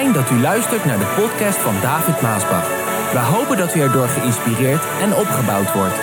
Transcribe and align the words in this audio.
Dat 0.00 0.30
u 0.30 0.40
luistert 0.40 0.84
naar 0.84 0.98
de 0.98 1.14
podcast 1.16 1.58
van 1.58 1.74
David 1.82 2.20
Maasbach. 2.20 2.68
We 3.12 3.18
hopen 3.18 3.56
dat 3.56 3.74
u 3.74 3.80
erdoor 3.80 4.08
geïnspireerd 4.08 4.82
en 5.00 5.14
opgebouwd 5.14 5.72
wordt. 5.72 5.94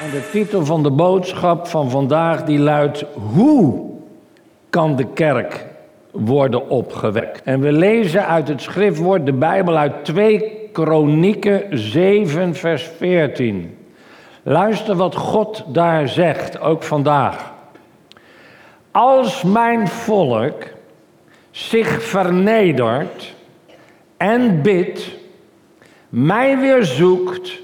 En 0.00 0.10
de 0.10 0.28
titel 0.30 0.64
van 0.64 0.82
de 0.82 0.90
boodschap 0.90 1.66
van 1.66 1.90
vandaag 1.90 2.44
die 2.44 2.58
luidt: 2.58 3.04
Hoe 3.34 3.90
kan 4.70 4.96
de 4.96 5.06
kerk 5.06 5.66
worden 6.10 6.68
opgewekt? 6.68 7.42
En 7.42 7.60
we 7.60 7.72
lezen 7.72 8.26
uit 8.26 8.48
het 8.48 8.62
schriftwoord 8.62 9.26
de 9.26 9.32
Bijbel 9.32 9.76
uit 9.76 10.04
2 10.04 10.68
Kronieken 10.72 11.78
7, 11.78 12.54
vers 12.54 12.90
14. 12.98 13.79
Luister 14.42 14.94
wat 14.94 15.14
God 15.14 15.64
daar 15.66 16.08
zegt, 16.08 16.60
ook 16.60 16.82
vandaag. 16.82 17.52
Als 18.90 19.42
mijn 19.42 19.88
volk 19.88 20.62
zich 21.50 22.02
vernedert 22.02 23.34
en 24.16 24.62
bidt, 24.62 25.10
mij 26.08 26.58
weer 26.58 26.84
zoekt 26.84 27.60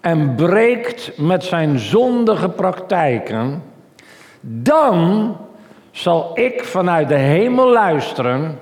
en 0.00 0.34
breekt 0.34 1.18
met 1.18 1.44
zijn 1.44 1.78
zondige 1.78 2.48
praktijken, 2.48 3.62
dan 4.40 5.36
zal 5.90 6.30
ik 6.34 6.64
vanuit 6.64 7.08
de 7.08 7.14
hemel 7.14 7.72
luisteren, 7.72 8.58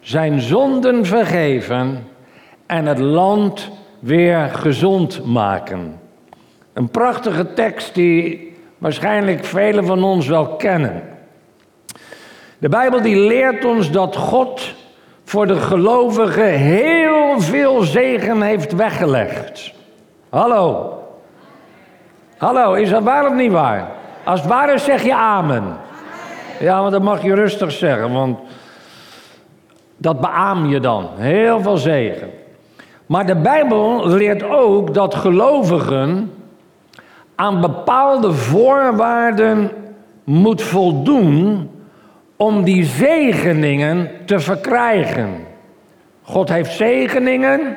zijn 0.00 0.40
zonden 0.40 1.06
vergeven 1.06 2.08
en 2.66 2.86
het 2.86 2.98
land 2.98 3.70
weer 3.98 4.48
gezond 4.48 5.24
maken. 5.24 6.00
Een 6.74 6.88
prachtige 6.88 7.52
tekst 7.52 7.94
die 7.94 8.52
waarschijnlijk 8.78 9.44
velen 9.44 9.86
van 9.86 10.02
ons 10.02 10.26
wel 10.26 10.46
kennen. 10.46 11.02
De 12.58 12.68
Bijbel 12.68 13.02
die 13.02 13.16
leert 13.16 13.64
ons 13.64 13.90
dat 13.90 14.16
God 14.16 14.74
voor 15.24 15.46
de 15.46 15.56
gelovigen 15.56 16.48
heel 16.48 17.40
veel 17.40 17.82
zegen 17.82 18.42
heeft 18.42 18.72
weggelegd. 18.72 19.72
Hallo. 20.28 20.92
Hallo, 22.36 22.72
is 22.72 22.90
dat 22.90 23.02
waar 23.02 23.26
of 23.26 23.34
niet 23.34 23.52
waar? 23.52 23.90
Als 24.24 24.40
het 24.40 24.48
waar 24.48 24.74
is, 24.74 24.84
zeg 24.84 25.02
je 25.02 25.14
amen. 25.14 25.76
Ja, 26.60 26.80
want 26.80 26.92
dat 26.92 27.02
mag 27.02 27.22
je 27.22 27.34
rustig 27.34 27.72
zeggen, 27.72 28.12
want 28.12 28.38
dat 29.96 30.20
beaam 30.20 30.66
je 30.66 30.80
dan. 30.80 31.08
Heel 31.16 31.60
veel 31.60 31.76
zegen. 31.76 32.30
Maar 33.06 33.26
de 33.26 33.36
Bijbel 33.36 34.08
leert 34.08 34.42
ook 34.42 34.94
dat 34.94 35.14
gelovigen 35.14 36.32
aan 37.34 37.60
bepaalde 37.60 38.32
voorwaarden 38.32 39.70
moet 40.24 40.62
voldoen 40.62 41.70
om 42.36 42.64
die 42.64 42.84
zegeningen 42.84 44.10
te 44.26 44.40
verkrijgen. 44.40 45.46
God 46.22 46.48
heeft 46.48 46.72
zegeningen, 46.72 47.76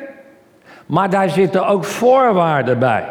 maar 0.86 1.10
daar 1.10 1.30
zitten 1.30 1.68
ook 1.68 1.84
voorwaarden 1.84 2.80
bij. 2.80 3.06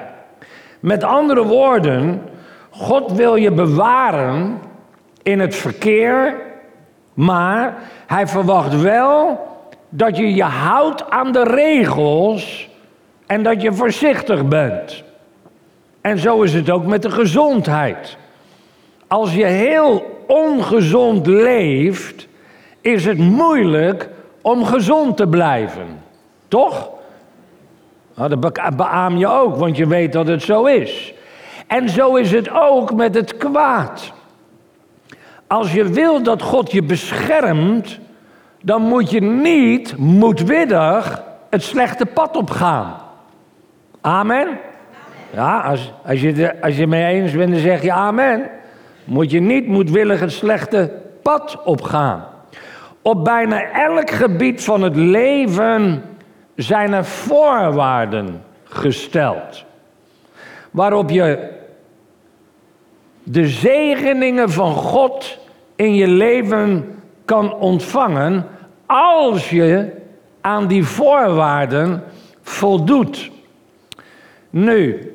Met 0.80 1.04
andere 1.04 1.44
woorden, 1.44 2.22
God 2.70 3.12
wil 3.12 3.36
je 3.36 3.52
bewaren 3.52 4.58
in 5.22 5.40
het 5.40 5.54
verkeer, 5.54 6.34
maar 7.14 7.74
hij 8.06 8.26
verwacht 8.26 8.80
wel 8.80 9.46
dat 9.88 10.16
je 10.16 10.34
je 10.34 10.42
houdt 10.42 11.10
aan 11.10 11.32
de 11.32 11.42
regels 11.44 12.68
en 13.26 13.42
dat 13.42 13.62
je 13.62 13.72
voorzichtig 13.72 14.48
bent. 14.48 15.04
En 16.06 16.18
zo 16.18 16.42
is 16.42 16.54
het 16.54 16.70
ook 16.70 16.84
met 16.84 17.02
de 17.02 17.10
gezondheid. 17.10 18.16
Als 19.06 19.34
je 19.34 19.44
heel 19.44 20.22
ongezond 20.26 21.26
leeft, 21.26 22.28
is 22.80 23.04
het 23.04 23.18
moeilijk 23.18 24.08
om 24.40 24.64
gezond 24.64 25.16
te 25.16 25.26
blijven. 25.26 25.86
Toch? 26.48 26.90
Nou, 28.14 28.28
dat 28.28 28.76
beaam 28.76 29.16
je 29.16 29.26
ook, 29.26 29.56
want 29.56 29.76
je 29.76 29.86
weet 29.86 30.12
dat 30.12 30.26
het 30.26 30.42
zo 30.42 30.64
is. 30.64 31.14
En 31.66 31.88
zo 31.88 32.16
is 32.16 32.32
het 32.32 32.50
ook 32.50 32.94
met 32.94 33.14
het 33.14 33.36
kwaad. 33.36 34.12
Als 35.46 35.72
je 35.72 35.84
wil 35.84 36.22
dat 36.22 36.42
God 36.42 36.72
je 36.72 36.82
beschermt, 36.82 37.98
dan 38.62 38.82
moet 38.82 39.10
je 39.10 39.20
niet 39.20 39.96
moedwillig 39.96 41.22
het 41.50 41.62
slechte 41.62 42.06
pad 42.06 42.36
opgaan. 42.36 42.94
Amen? 44.00 44.48
Ja, 45.30 45.60
als, 45.60 45.92
als, 46.04 46.20
je, 46.20 46.60
als 46.60 46.76
je 46.76 46.86
mee 46.86 47.04
eens 47.04 47.32
bent, 47.32 47.50
dan 47.50 47.60
zeg 47.60 47.82
je 47.82 47.92
amen. 47.92 48.50
Moet 49.04 49.30
je 49.30 49.40
niet 49.40 49.66
moedwillig 49.66 50.20
het 50.20 50.32
slechte 50.32 50.92
pad 51.22 51.62
opgaan. 51.64 52.24
Op 53.02 53.24
bijna 53.24 53.72
elk 53.72 54.10
gebied 54.10 54.64
van 54.64 54.82
het 54.82 54.96
leven 54.96 56.02
zijn 56.56 56.92
er 56.92 57.04
voorwaarden 57.04 58.42
gesteld. 58.64 59.64
Waarop 60.70 61.10
je 61.10 61.54
de 63.22 63.46
zegeningen 63.46 64.50
van 64.50 64.72
God 64.72 65.38
in 65.76 65.94
je 65.94 66.08
leven 66.08 66.94
kan 67.24 67.54
ontvangen 67.54 68.46
als 68.86 69.50
je 69.50 69.90
aan 70.40 70.66
die 70.66 70.84
voorwaarden 70.84 72.02
voldoet. 72.42 73.30
Nu, 74.56 75.12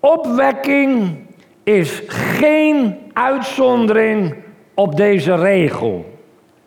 opwekking 0.00 1.18
is 1.64 2.02
geen 2.06 2.98
uitzondering 3.12 4.34
op 4.74 4.96
deze 4.96 5.34
regel. 5.34 6.18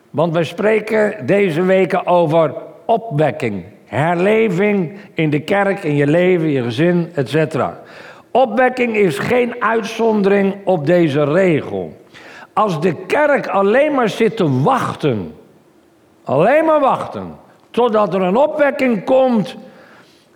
Want 0.09 0.33
we 0.33 0.43
spreken 0.43 1.25
deze 1.25 1.61
weken 1.61 2.05
over 2.05 2.53
opwekking, 2.85 3.63
herleving 3.85 4.97
in 5.13 5.29
de 5.29 5.39
kerk, 5.39 5.83
in 5.83 5.95
je 5.95 6.07
leven, 6.07 6.49
je 6.49 6.63
gezin, 6.63 7.11
etc. 7.15 7.65
Opwekking 8.31 8.95
is 8.95 9.19
geen 9.19 9.55
uitzondering 9.59 10.55
op 10.63 10.85
deze 10.85 11.23
regel. 11.23 11.97
Als 12.53 12.81
de 12.81 12.95
kerk 13.05 13.47
alleen 13.47 13.93
maar 13.93 14.09
zit 14.09 14.37
te 14.37 14.61
wachten, 14.61 15.35
alleen 16.23 16.65
maar 16.65 16.79
wachten, 16.79 17.35
totdat 17.71 18.13
er 18.13 18.21
een 18.21 18.37
opwekking 18.37 19.03
komt, 19.03 19.57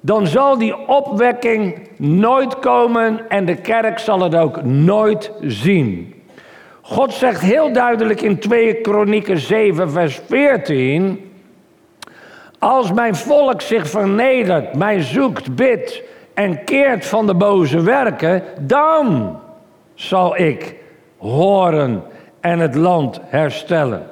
dan 0.02 0.28
zal 0.28 0.58
die 0.58 0.88
opwekking 0.88 1.80
nooit 1.98 2.60
komen 2.60 3.30
en 3.30 3.46
de 3.46 3.56
kerk 3.56 4.00
zal 4.00 4.20
het 4.20 4.36
ook 4.36 4.64
nooit 4.64 5.32
zien. 5.42 6.14
God 6.82 7.14
zegt 7.14 7.42
heel 7.42 7.74
duidelijk 7.74 8.22
in 8.22 8.40
2 8.40 8.82
Kronieken 8.82 9.38
7, 9.38 9.92
vers 9.92 10.20
14: 10.28 11.32
Als 12.60 12.92
mijn 12.92 13.16
volk 13.16 13.62
zich 13.62 13.90
vernedert, 13.90 14.76
mij 14.76 15.02
zoekt, 15.02 15.56
bidt 15.56 16.04
en 16.34 16.64
keert 16.64 17.06
van 17.06 17.26
de 17.26 17.36
boze 17.36 17.82
werken, 17.82 18.44
dan 18.60 19.40
zal 19.94 20.38
ik 20.38 20.76
horen 21.18 22.04
en 22.40 22.60
het 22.60 22.76
land 22.76 23.20
herstellen. 23.24 24.08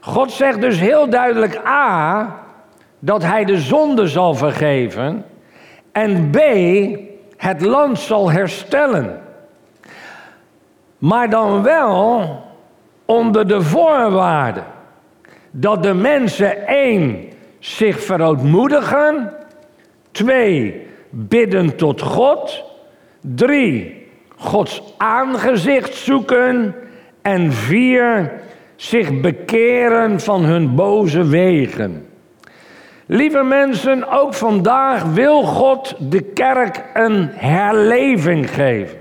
God 0.00 0.32
zegt 0.32 0.60
dus 0.60 0.80
heel 0.80 1.10
duidelijk 1.10 1.60
A, 1.66 2.34
dat 3.06 3.22
hij 3.22 3.44
de 3.44 3.58
zonde 3.58 4.06
zal 4.06 4.34
vergeven 4.34 5.24
en 5.92 6.30
B, 6.30 6.38
het 7.36 7.60
land 7.60 7.98
zal 7.98 8.30
herstellen. 8.30 9.20
Maar 10.98 11.30
dan 11.30 11.62
wel 11.62 12.24
onder 13.04 13.48
de 13.48 13.62
voorwaarde 13.62 14.62
dat 15.50 15.82
de 15.82 15.94
mensen 15.94 16.66
één 16.66 17.28
zich 17.58 18.02
verootmoedigen, 18.04 19.32
twee 20.10 20.86
bidden 21.10 21.76
tot 21.76 22.02
God, 22.02 22.64
drie 23.20 24.06
Gods 24.36 24.82
aangezicht 24.96 25.94
zoeken 25.94 26.74
en 27.22 27.52
vier 27.52 28.32
zich 28.76 29.20
bekeren 29.20 30.20
van 30.20 30.44
hun 30.44 30.74
boze 30.74 31.24
wegen. 31.24 32.05
Lieve 33.06 33.42
mensen, 33.42 34.08
ook 34.08 34.34
vandaag 34.34 35.04
wil 35.04 35.42
God 35.42 35.94
de 35.98 36.22
kerk 36.22 36.84
een 36.94 37.30
herleving 37.32 38.50
geven. 38.50 38.98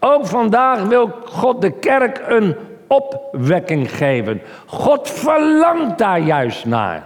Ook 0.00 0.26
vandaag 0.26 0.82
wil 0.82 1.10
God 1.24 1.60
de 1.60 1.70
kerk 1.70 2.22
een 2.26 2.56
opwekking 2.86 3.96
geven. 3.96 4.42
God 4.66 5.10
verlangt 5.10 5.98
daar 5.98 6.20
juist 6.20 6.64
naar. 6.64 7.02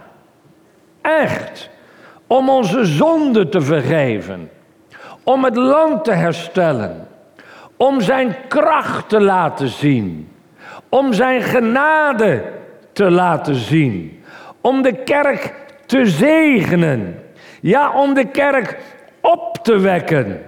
Echt. 1.01 1.69
Om 2.27 2.49
onze 2.49 2.85
zonde 2.85 3.49
te 3.49 3.61
vergeven. 3.61 4.49
Om 5.23 5.43
het 5.43 5.55
land 5.55 6.03
te 6.03 6.11
herstellen. 6.11 7.07
Om 7.77 8.01
zijn 8.01 8.35
kracht 8.47 9.09
te 9.09 9.21
laten 9.21 9.67
zien. 9.67 10.31
Om 10.89 11.13
zijn 11.13 11.41
genade 11.41 12.43
te 12.93 13.11
laten 13.11 13.55
zien. 13.55 14.23
Om 14.61 14.81
de 14.81 14.93
kerk 14.93 15.53
te 15.85 16.05
zegenen. 16.05 17.19
Ja, 17.61 17.91
om 17.91 18.13
de 18.13 18.25
kerk 18.25 18.77
op 19.21 19.57
te 19.61 19.79
wekken. 19.79 20.41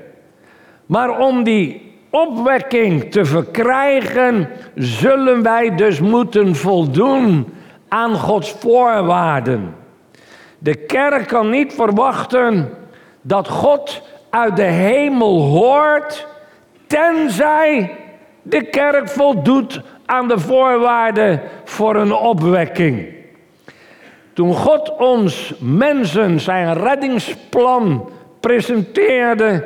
Maar 0.85 1.19
om 1.19 1.43
die 1.43 1.95
opwekking 2.09 3.11
te 3.11 3.25
verkrijgen, 3.25 4.49
zullen 4.75 5.43
wij 5.43 5.75
dus 5.75 5.99
moeten 5.99 6.55
voldoen 6.55 7.53
aan 7.87 8.15
Gods 8.15 8.51
voorwaarden. 8.51 9.75
De 10.59 10.75
kerk 10.75 11.27
kan 11.27 11.49
niet 11.49 11.73
verwachten 11.73 12.69
dat 13.21 13.47
God 13.47 14.01
uit 14.29 14.55
de 14.55 14.63
hemel 14.63 15.41
hoort, 15.41 16.27
tenzij 16.87 17.95
de 18.41 18.69
kerk 18.69 19.09
voldoet 19.09 19.81
aan 20.05 20.27
de 20.27 20.39
voorwaarden 20.39 21.41
voor 21.63 21.95
een 21.95 22.13
opwekking. 22.13 23.16
Toen 24.37 24.53
God 24.53 24.95
ons 24.97 25.53
mensen 25.59 26.39
zijn 26.39 26.73
reddingsplan 26.73 28.09
presenteerde 28.39 29.65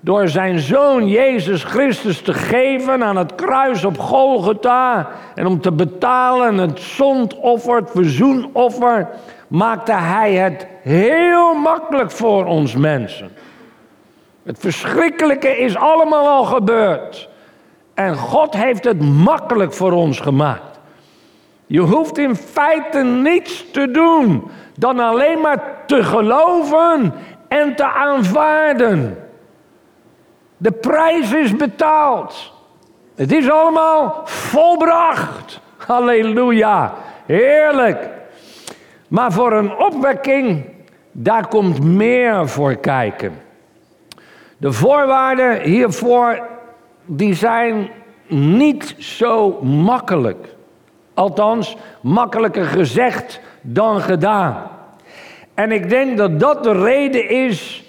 door 0.00 0.28
zijn 0.28 0.58
zoon 0.58 1.08
Jezus 1.08 1.64
Christus 1.64 2.20
te 2.20 2.32
geven 2.32 3.04
aan 3.04 3.16
het 3.16 3.34
kruis 3.34 3.84
op 3.84 3.98
Golgotha 3.98 5.08
en 5.34 5.46
om 5.46 5.60
te 5.60 5.72
betalen 5.72 6.58
het 6.58 6.80
zondoffer, 6.80 7.76
het 7.76 7.90
verzoenoffer, 7.90 9.08
maakte 9.48 9.92
hij 9.92 10.34
het 10.34 10.66
heel 10.82 11.54
makkelijk 11.54 12.10
voor 12.10 12.44
ons 12.44 12.76
mensen. 12.76 13.30
Het 14.42 14.58
verschrikkelijke 14.58 15.58
is 15.58 15.76
allemaal 15.76 16.28
al 16.28 16.44
gebeurd. 16.44 17.28
En 17.94 18.16
God 18.16 18.54
heeft 18.54 18.84
het 18.84 19.00
makkelijk 19.00 19.72
voor 19.72 19.92
ons 19.92 20.20
gemaakt. 20.20 20.67
Je 21.70 21.80
hoeft 21.80 22.18
in 22.18 22.36
feite 22.36 22.98
niets 22.98 23.70
te 23.70 23.90
doen 23.90 24.50
dan 24.74 24.98
alleen 25.00 25.40
maar 25.40 25.82
te 25.86 26.04
geloven 26.04 27.12
en 27.48 27.76
te 27.76 27.84
aanvaarden. 27.84 29.18
De 30.56 30.72
prijs 30.72 31.32
is 31.32 31.56
betaald. 31.56 32.52
Het 33.14 33.32
is 33.32 33.50
allemaal 33.50 34.20
volbracht. 34.24 35.60
Halleluja. 35.76 36.94
Heerlijk. 37.26 38.08
Maar 39.08 39.32
voor 39.32 39.52
een 39.52 39.76
opwekking, 39.76 40.64
daar 41.12 41.48
komt 41.48 41.84
meer 41.84 42.48
voor 42.48 42.76
kijken. 42.76 43.32
De 44.56 44.72
voorwaarden 44.72 45.60
hiervoor, 45.60 46.48
die 47.04 47.34
zijn 47.34 47.90
niet 48.26 48.94
zo 48.98 49.62
makkelijk. 49.62 50.56
Althans, 51.18 51.76
makkelijker 52.00 52.64
gezegd 52.64 53.40
dan 53.60 54.00
gedaan. 54.00 54.62
En 55.54 55.72
ik 55.72 55.88
denk 55.88 56.16
dat 56.16 56.40
dat 56.40 56.64
de 56.64 56.72
reden 56.72 57.28
is 57.28 57.84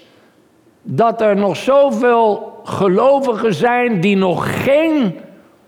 dat 0.82 1.20
er 1.20 1.36
nog 1.36 1.56
zoveel 1.56 2.60
gelovigen 2.64 3.54
zijn 3.54 4.00
die 4.00 4.16
nog 4.16 4.64
geen 4.64 5.18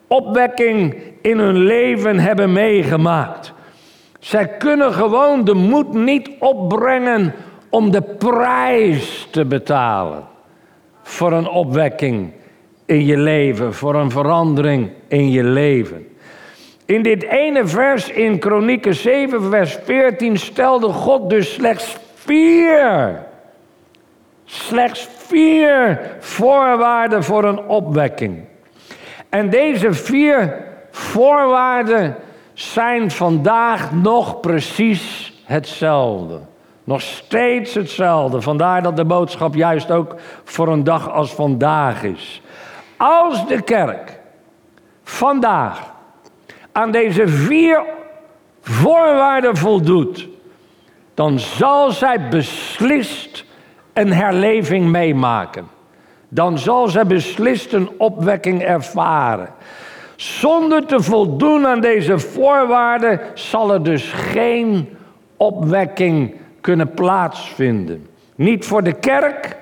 opwekking 0.06 0.96
in 1.20 1.38
hun 1.38 1.56
leven 1.56 2.18
hebben 2.18 2.52
meegemaakt. 2.52 3.52
Zij 4.18 4.48
kunnen 4.48 4.92
gewoon 4.92 5.44
de 5.44 5.54
moed 5.54 5.94
niet 5.94 6.30
opbrengen 6.38 7.34
om 7.70 7.90
de 7.90 8.02
prijs 8.02 9.28
te 9.30 9.44
betalen 9.44 10.24
voor 11.02 11.32
een 11.32 11.48
opwekking 11.48 12.32
in 12.86 13.04
je 13.04 13.16
leven, 13.16 13.74
voor 13.74 13.94
een 13.94 14.10
verandering 14.10 14.90
in 15.08 15.30
je 15.30 15.44
leven. 15.44 16.06
In 16.92 17.02
dit 17.02 17.22
ene 17.22 17.66
vers 17.66 18.08
in 18.08 18.38
Kronieken 18.38 18.94
7, 18.94 19.50
vers 19.50 19.78
14 19.84 20.38
stelde 20.38 20.88
God 20.88 21.30
dus 21.30 21.52
slechts 21.52 21.96
vier, 22.14 23.22
slechts 24.44 25.08
vier 25.16 26.00
voorwaarden 26.18 27.24
voor 27.24 27.44
een 27.44 27.58
opwekking. 27.58 28.44
En 29.28 29.50
deze 29.50 29.92
vier 29.92 30.64
voorwaarden 30.90 32.16
zijn 32.52 33.10
vandaag 33.10 33.92
nog 33.92 34.40
precies 34.40 35.32
hetzelfde. 35.44 36.40
Nog 36.84 37.00
steeds 37.00 37.74
hetzelfde. 37.74 38.40
Vandaar 38.40 38.82
dat 38.82 38.96
de 38.96 39.04
boodschap 39.04 39.54
juist 39.54 39.90
ook 39.90 40.14
voor 40.44 40.68
een 40.68 40.84
dag 40.84 41.10
als 41.10 41.34
vandaag 41.34 42.02
is. 42.02 42.42
Als 42.96 43.46
de 43.46 43.62
kerk 43.62 44.18
vandaag 45.02 45.91
aan 46.72 46.90
deze 46.90 47.28
vier 47.28 47.82
voorwaarden 48.60 49.56
voldoet, 49.56 50.28
dan 51.14 51.38
zal 51.38 51.90
zij 51.90 52.28
beslist 52.28 53.44
een 53.92 54.12
herleving 54.12 54.86
meemaken. 54.86 55.66
Dan 56.28 56.58
zal 56.58 56.88
zij 56.88 57.06
beslist 57.06 57.72
een 57.72 57.90
opwekking 57.98 58.62
ervaren. 58.62 59.48
Zonder 60.16 60.86
te 60.86 61.02
voldoen 61.02 61.66
aan 61.66 61.80
deze 61.80 62.18
voorwaarden 62.18 63.20
zal 63.34 63.72
er 63.72 63.82
dus 63.82 64.12
geen 64.12 64.96
opwekking 65.36 66.34
kunnen 66.60 66.94
plaatsvinden. 66.94 68.06
Niet 68.34 68.66
voor 68.66 68.82
de 68.82 68.92
kerk, 68.92 69.56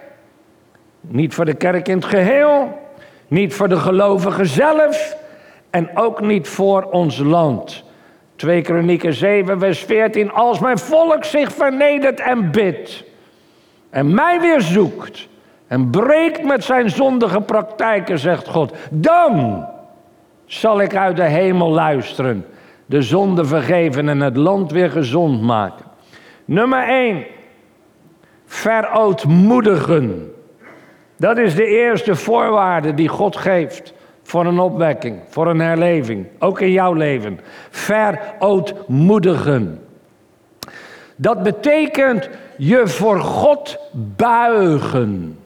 niet 1.01 1.35
voor 1.35 1.45
de 1.45 1.55
kerk 1.55 1.89
in 1.89 1.97
het 1.97 2.05
geheel, 2.05 2.79
niet 3.29 3.55
voor 3.55 3.69
de 3.69 3.77
gelovigen 3.77 4.47
zelf 4.47 5.17
en 5.71 5.97
ook 5.97 6.21
niet 6.21 6.49
voor 6.49 6.83
ons 6.83 7.19
land. 7.19 7.85
2 8.37 8.63
Kronieken 8.63 9.15
7, 9.15 9.59
vers 9.59 9.79
14. 9.81 10.33
Als 10.33 10.59
mijn 10.59 10.79
volk 10.79 11.25
zich 11.25 11.53
vernedert 11.53 12.21
en 12.21 12.51
bidt 12.51 13.05
en 13.91 14.15
mij 14.15 14.41
weer 14.41 14.61
zoekt 14.61 15.29
en 15.67 15.91
breekt 15.91 16.45
met 16.45 16.65
zijn 16.65 16.91
zondige 16.91 17.41
praktijken, 17.41 18.19
zegt 18.19 18.49
God, 18.49 18.75
dan 18.91 19.67
zal 20.45 20.81
ik 20.81 20.97
uit 20.97 21.17
de 21.17 21.23
hemel 21.23 21.71
luisteren, 21.71 22.47
de 22.87 23.03
zonde 23.03 23.45
vergeven 23.45 24.09
en 24.09 24.21
het 24.21 24.37
land 24.37 24.71
weer 24.71 24.91
gezond 24.91 25.43
maken. 25.43 25.85
Nummer 26.45 26.89
1. 26.89 27.25
Verootmoedigen. 28.47 30.33
Dat 31.17 31.39
is 31.39 31.55
de 31.55 31.67
eerste 31.67 32.15
voorwaarde 32.15 32.95
die 32.95 33.09
God 33.09 33.37
geeft 33.37 33.95
voor 34.31 34.47
een 34.47 34.59
opwekking, 34.59 35.19
voor 35.29 35.47
een 35.47 35.61
herleving, 35.61 36.27
ook 36.39 36.61
in 36.61 36.71
jouw 36.71 36.93
leven. 36.93 37.41
Verootmoedigen. 37.71 39.85
Dat 41.17 41.43
betekent 41.43 42.29
je 42.57 42.89
voor 42.89 43.21
God 43.21 43.79
buigen. 44.17 45.39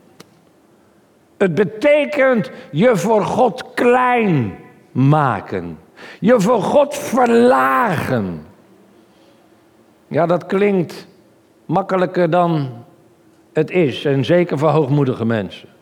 Het 1.37 1.55
betekent 1.55 2.50
je 2.71 2.97
voor 2.97 3.25
God 3.25 3.75
klein 3.75 4.59
maken. 4.93 5.79
Je 6.21 6.41
voor 6.41 6.62
God 6.62 6.95
verlagen. 6.95 8.47
Ja, 10.09 10.26
dat 10.26 10.47
klinkt 10.47 11.07
makkelijker 11.67 12.31
dan 12.31 12.85
het 13.53 13.71
is. 13.71 14.05
En 14.05 14.25
zeker 14.25 14.59
voor 14.59 14.69
hoogmoedige 14.69 15.25
mensen. 15.25 15.74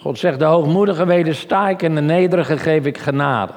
God 0.00 0.18
zegt, 0.18 0.38
de 0.38 0.44
hoogmoedige 0.44 1.06
wedersta 1.06 1.68
ik 1.68 1.82
en 1.82 1.94
de 1.94 2.00
nederige 2.00 2.58
geef 2.58 2.84
ik 2.84 2.98
genade. 2.98 3.52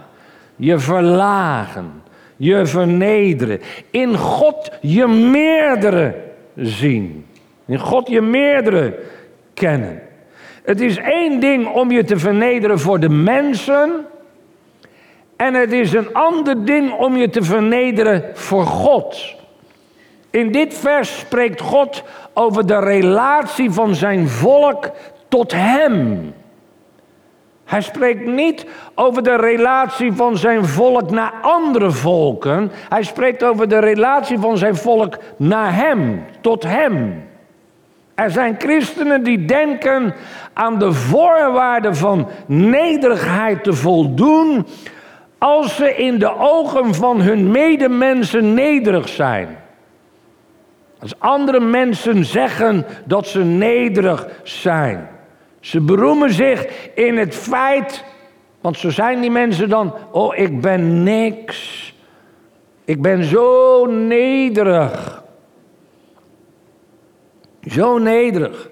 Je 0.55 0.79
verlagen, 0.79 2.03
je 2.35 2.65
vernederen. 2.65 3.61
In 3.89 4.17
God 4.17 4.71
je 4.81 5.07
meerdere 5.07 6.15
zien. 6.55 7.25
In 7.65 7.79
God 7.79 8.07
je 8.07 8.21
meerdere 8.21 8.99
kennen. 9.53 10.01
Het 10.63 10.81
is 10.81 10.97
één 10.97 11.39
ding 11.39 11.67
om 11.67 11.91
je 11.91 12.03
te 12.03 12.17
vernederen 12.17 12.79
voor 12.79 12.99
de 12.99 13.09
mensen. 13.09 14.05
En 15.35 15.53
het 15.53 15.71
is 15.71 15.93
een 15.93 16.13
ander 16.13 16.65
ding 16.65 16.93
om 16.93 17.15
je 17.15 17.29
te 17.29 17.43
vernederen 17.43 18.23
voor 18.33 18.65
God. 18.65 19.35
In 20.29 20.51
dit 20.51 20.73
vers 20.73 21.19
spreekt 21.19 21.61
God 21.61 22.03
over 22.33 22.67
de 22.67 22.79
relatie 22.79 23.71
van 23.71 23.95
zijn 23.95 24.27
volk 24.27 24.89
tot 25.31 25.51
Hem. 25.51 26.33
Hij 27.65 27.81
spreekt 27.81 28.25
niet 28.25 28.65
over 28.95 29.23
de 29.23 29.35
relatie 29.35 30.13
van 30.13 30.37
zijn 30.37 30.65
volk 30.65 31.11
naar 31.11 31.33
andere 31.41 31.91
volken. 31.91 32.71
Hij 32.89 33.03
spreekt 33.03 33.43
over 33.43 33.69
de 33.69 33.79
relatie 33.79 34.39
van 34.39 34.57
zijn 34.57 34.75
volk 34.75 35.17
naar 35.37 35.75
Hem, 35.75 36.25
tot 36.41 36.63
Hem. 36.63 37.23
Er 38.15 38.31
zijn 38.31 38.55
christenen 38.57 39.23
die 39.23 39.45
denken 39.45 40.13
aan 40.53 40.79
de 40.79 40.93
voorwaarden 40.93 41.95
van 41.95 42.27
nederigheid 42.45 43.63
te 43.63 43.73
voldoen 43.73 44.67
als 45.37 45.75
ze 45.75 45.95
in 45.95 46.19
de 46.19 46.37
ogen 46.37 46.95
van 46.95 47.21
hun 47.21 47.51
medemensen 47.51 48.53
nederig 48.53 49.09
zijn. 49.09 49.57
Als 50.99 51.19
andere 51.19 51.59
mensen 51.59 52.25
zeggen 52.25 52.85
dat 53.05 53.27
ze 53.27 53.43
nederig 53.43 54.27
zijn. 54.43 55.19
Ze 55.61 55.81
beroemen 55.81 56.33
zich 56.33 56.89
in 56.95 57.17
het 57.17 57.35
feit, 57.35 58.03
want 58.61 58.77
zo 58.77 58.89
zijn 58.89 59.21
die 59.21 59.31
mensen 59.31 59.69
dan, 59.69 59.93
oh 60.11 60.37
ik 60.37 60.61
ben 60.61 61.03
niks. 61.03 61.93
Ik 62.85 63.01
ben 63.01 63.23
zo 63.23 63.85
nederig. 63.85 65.23
Zo 67.61 67.97
nederig. 67.97 68.69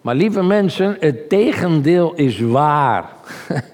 Maar 0.00 0.14
lieve 0.14 0.42
mensen, 0.42 0.96
het 1.00 1.28
tegendeel 1.28 2.14
is 2.14 2.40
waar. 2.40 3.10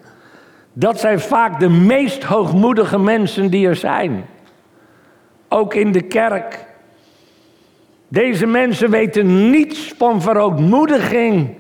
Dat 0.72 1.00
zijn 1.00 1.20
vaak 1.20 1.60
de 1.60 1.68
meest 1.68 2.22
hoogmoedige 2.22 2.98
mensen 2.98 3.50
die 3.50 3.66
er 3.66 3.76
zijn. 3.76 4.26
Ook 5.48 5.74
in 5.74 5.92
de 5.92 6.02
kerk. 6.02 6.64
Deze 8.08 8.46
mensen 8.46 8.90
weten 8.90 9.50
niets 9.50 9.94
van 9.96 10.22
verootmoediging 10.22 11.54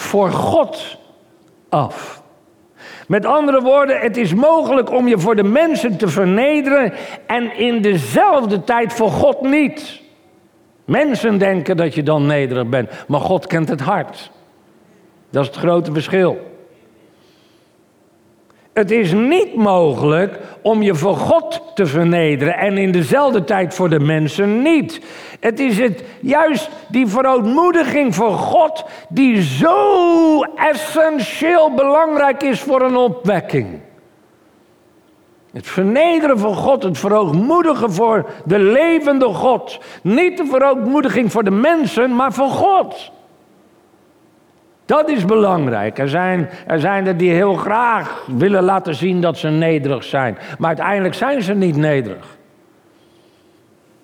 voor 0.00 0.30
God 0.30 0.98
af. 1.68 2.22
Met 3.06 3.26
andere 3.26 3.60
woorden, 3.60 4.00
het 4.00 4.16
is 4.16 4.34
mogelijk 4.34 4.90
om 4.90 5.08
je 5.08 5.18
voor 5.18 5.36
de 5.36 5.42
mensen 5.42 5.96
te 5.96 6.08
vernederen 6.08 6.92
en 7.26 7.56
in 7.56 7.82
dezelfde 7.82 8.64
tijd 8.64 8.92
voor 8.92 9.10
God 9.10 9.40
niet. 9.40 10.00
Mensen 10.84 11.38
denken 11.38 11.76
dat 11.76 11.94
je 11.94 12.02
dan 12.02 12.26
nederig 12.26 12.68
bent, 12.68 12.90
maar 13.08 13.20
God 13.20 13.46
kent 13.46 13.68
het 13.68 13.80
hart. 13.80 14.30
Dat 15.30 15.42
is 15.42 15.48
het 15.48 15.58
grote 15.58 15.92
verschil. 15.92 16.49
Het 18.72 18.90
is 18.90 19.12
niet 19.12 19.54
mogelijk 19.54 20.38
om 20.62 20.82
je 20.82 20.94
voor 20.94 21.16
God 21.16 21.62
te 21.74 21.86
vernederen 21.86 22.56
en 22.56 22.78
in 22.78 22.92
dezelfde 22.92 23.44
tijd 23.44 23.74
voor 23.74 23.88
de 23.88 24.00
mensen 24.00 24.62
niet. 24.62 25.00
Het 25.40 25.60
is 25.60 25.78
het, 25.78 26.04
juist 26.20 26.70
die 26.88 27.06
verootmoediging 27.06 28.14
voor 28.14 28.32
God 28.32 28.84
die 29.08 29.42
zo 29.42 30.42
essentieel 30.42 31.74
belangrijk 31.74 32.42
is 32.42 32.60
voor 32.60 32.82
een 32.82 32.96
opwekking. 32.96 33.80
Het 35.52 35.66
vernederen 35.66 36.38
van 36.38 36.54
God, 36.54 36.82
het 36.82 36.98
verootmoedigen 36.98 37.92
voor 37.92 38.30
de 38.44 38.58
levende 38.58 39.26
God. 39.26 39.78
Niet 40.02 40.36
de 40.36 40.46
verootmoediging 40.46 41.32
voor 41.32 41.44
de 41.44 41.50
mensen, 41.50 42.14
maar 42.14 42.32
voor 42.32 42.50
God. 42.50 43.12
Dat 44.90 45.08
is 45.08 45.24
belangrijk. 45.24 45.98
Er 45.98 46.08
zijn, 46.08 46.48
er 46.66 46.80
zijn 46.80 47.06
er 47.06 47.16
die 47.16 47.32
heel 47.32 47.54
graag 47.54 48.26
willen 48.26 48.62
laten 48.62 48.94
zien 48.94 49.20
dat 49.20 49.38
ze 49.38 49.48
nederig 49.48 50.04
zijn. 50.04 50.38
Maar 50.58 50.68
uiteindelijk 50.68 51.14
zijn 51.14 51.42
ze 51.42 51.54
niet 51.54 51.76
nederig. 51.76 52.38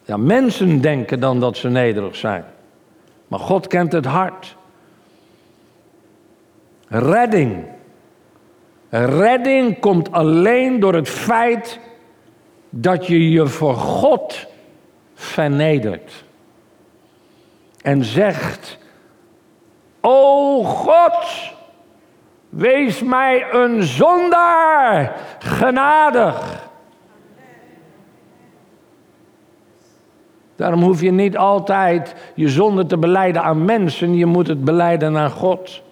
Ja, 0.05 0.17
mensen 0.17 0.81
denken 0.81 1.21
dan 1.21 1.41
dat 1.41 1.57
ze 1.57 1.69
nederig 1.69 2.17
zijn. 2.17 2.45
Maar 3.29 3.39
God 3.39 3.67
kent 3.67 3.93
het 3.93 4.05
hart. 4.05 4.57
Redding. 6.89 7.65
Redding 8.91 9.79
komt 9.81 10.13
alleen 10.13 10.81
door 10.81 10.95
het 10.95 11.09
feit 11.09 11.81
dat 12.71 13.07
je 13.07 13.31
je 13.31 13.47
voor 13.47 13.75
God 13.75 14.47
vernedert. 15.15 16.25
En 17.83 18.05
zegt: 18.05 18.79
O 20.09 20.63
God, 20.63 21.53
wees 22.49 23.03
mij 23.03 23.47
een 23.53 23.83
zondaar 23.83 25.13
genadig. 25.39 26.65
Daarom 30.57 30.83
hoef 30.83 31.01
je 31.01 31.11
niet 31.11 31.37
altijd 31.37 32.15
je 32.35 32.49
zonde 32.49 32.87
te 32.87 32.99
beleiden 32.99 33.43
aan 33.43 33.65
mensen, 33.65 34.15
je 34.15 34.27
moet 34.27 34.47
het 34.47 34.65
beleiden 34.65 35.17
aan 35.17 35.31
God. 35.31 35.83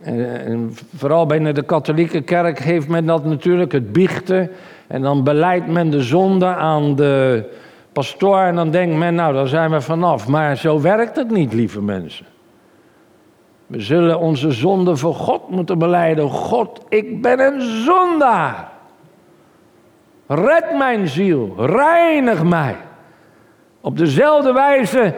En 0.00 0.74
vooral 0.96 1.26
binnen 1.26 1.54
de 1.54 1.64
katholieke 1.64 2.20
kerk 2.20 2.58
heeft 2.58 2.88
men 2.88 3.06
dat 3.06 3.24
natuurlijk, 3.24 3.72
het 3.72 3.92
biechten. 3.92 4.50
En 4.86 5.02
dan 5.02 5.24
beleidt 5.24 5.66
men 5.66 5.90
de 5.90 6.02
zonde 6.02 6.46
aan 6.46 6.96
de 6.96 7.44
pastoor 7.98 8.40
en 8.40 8.54
dan 8.54 8.70
denkt 8.70 8.96
men, 8.96 9.14
nou, 9.14 9.34
daar 9.34 9.46
zijn 9.46 9.70
we 9.70 9.80
vanaf. 9.80 10.28
Maar 10.28 10.56
zo 10.56 10.80
werkt 10.80 11.16
het 11.16 11.30
niet, 11.30 11.52
lieve 11.52 11.82
mensen. 11.82 12.26
We 13.66 13.80
zullen 13.80 14.18
onze 14.18 14.50
zonde 14.50 14.96
voor 14.96 15.14
God 15.14 15.48
moeten 15.48 15.78
beleiden. 15.78 16.30
God, 16.30 16.84
ik 16.88 17.22
ben 17.22 17.40
een 17.40 17.60
zondaar. 17.60 18.68
Red 20.26 20.76
mijn 20.76 21.08
ziel, 21.08 21.54
reinig 21.56 22.44
mij. 22.44 22.76
Op 23.80 23.98
dezelfde 23.98 24.52
wijze 24.52 25.14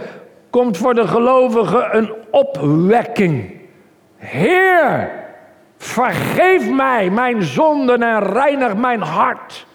komt 0.51 0.77
voor 0.77 0.95
de 0.95 1.07
gelovigen 1.07 1.97
een 1.97 2.13
opwekking. 2.31 3.61
Heer, 4.17 5.11
vergeef 5.77 6.71
mij 6.71 7.11
mijn 7.11 7.43
zonden 7.43 8.03
en 8.03 8.33
reinig 8.33 8.77
mijn 8.77 9.01
hart. 9.01 9.67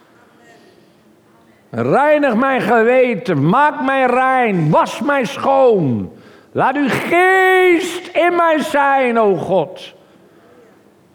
Reinig 1.78 2.36
mijn 2.36 2.62
geweten, 2.62 3.50
maak 3.50 3.82
mij 3.82 4.06
rein, 4.06 4.70
was 4.70 5.02
mij 5.02 5.26
schoon. 5.26 6.12
Laat 6.52 6.76
uw 6.76 6.90
geest 6.90 8.08
in 8.08 8.36
mij 8.36 8.60
zijn, 8.60 9.20
o 9.20 9.36
God. 9.36 9.94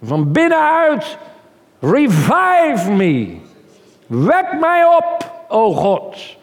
Van 0.02 0.33
binnenuit, 0.33 1.19
revive 1.81 2.90
me. 2.97 3.37
Wek 4.07 4.47
mij 4.61 4.85
op, 4.85 5.17
o 5.49 5.73
God. 5.73 6.37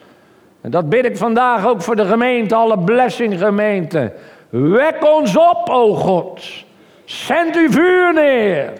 En 0.62 0.72
dat 0.72 0.90
bid 0.90 1.06
ik 1.06 1.18
vandaag 1.18 1.68
ook 1.68 1.82
voor 1.82 1.96
de 1.96 2.06
gemeente, 2.06 2.56
alle 2.56 2.80
blessing 2.80 3.40
gemeente. 3.40 4.14
Wek 4.50 5.06
ons 5.16 5.38
op, 5.38 5.70
o 5.70 5.94
God. 5.94 6.66
Zend 7.06 7.56
uw 7.56 7.70
vuur 7.70 8.14
neer. 8.14 8.74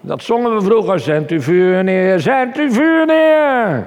Dat 0.00 0.22
zongen 0.22 0.54
we 0.54 0.62
vroeger. 0.62 1.00
Zend 1.00 1.30
uw 1.30 1.40
vuur 1.40 1.84
neer, 1.84 2.20
zend 2.20 2.56
uw 2.56 2.70
vuur 2.70 3.06
neer. 3.06 3.86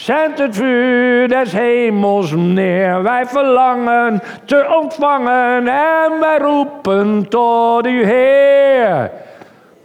Zend 0.00 0.38
het 0.38 0.56
vuur 0.56 1.28
des 1.28 1.52
hemels 1.52 2.32
neer. 2.32 3.02
Wij 3.02 3.26
verlangen 3.26 4.22
te 4.44 4.78
ontvangen 4.82 5.68
en 5.68 6.20
wij 6.20 6.38
roepen 6.38 7.28
tot 7.28 7.86
uw 7.86 8.04
Heer. 8.04 9.10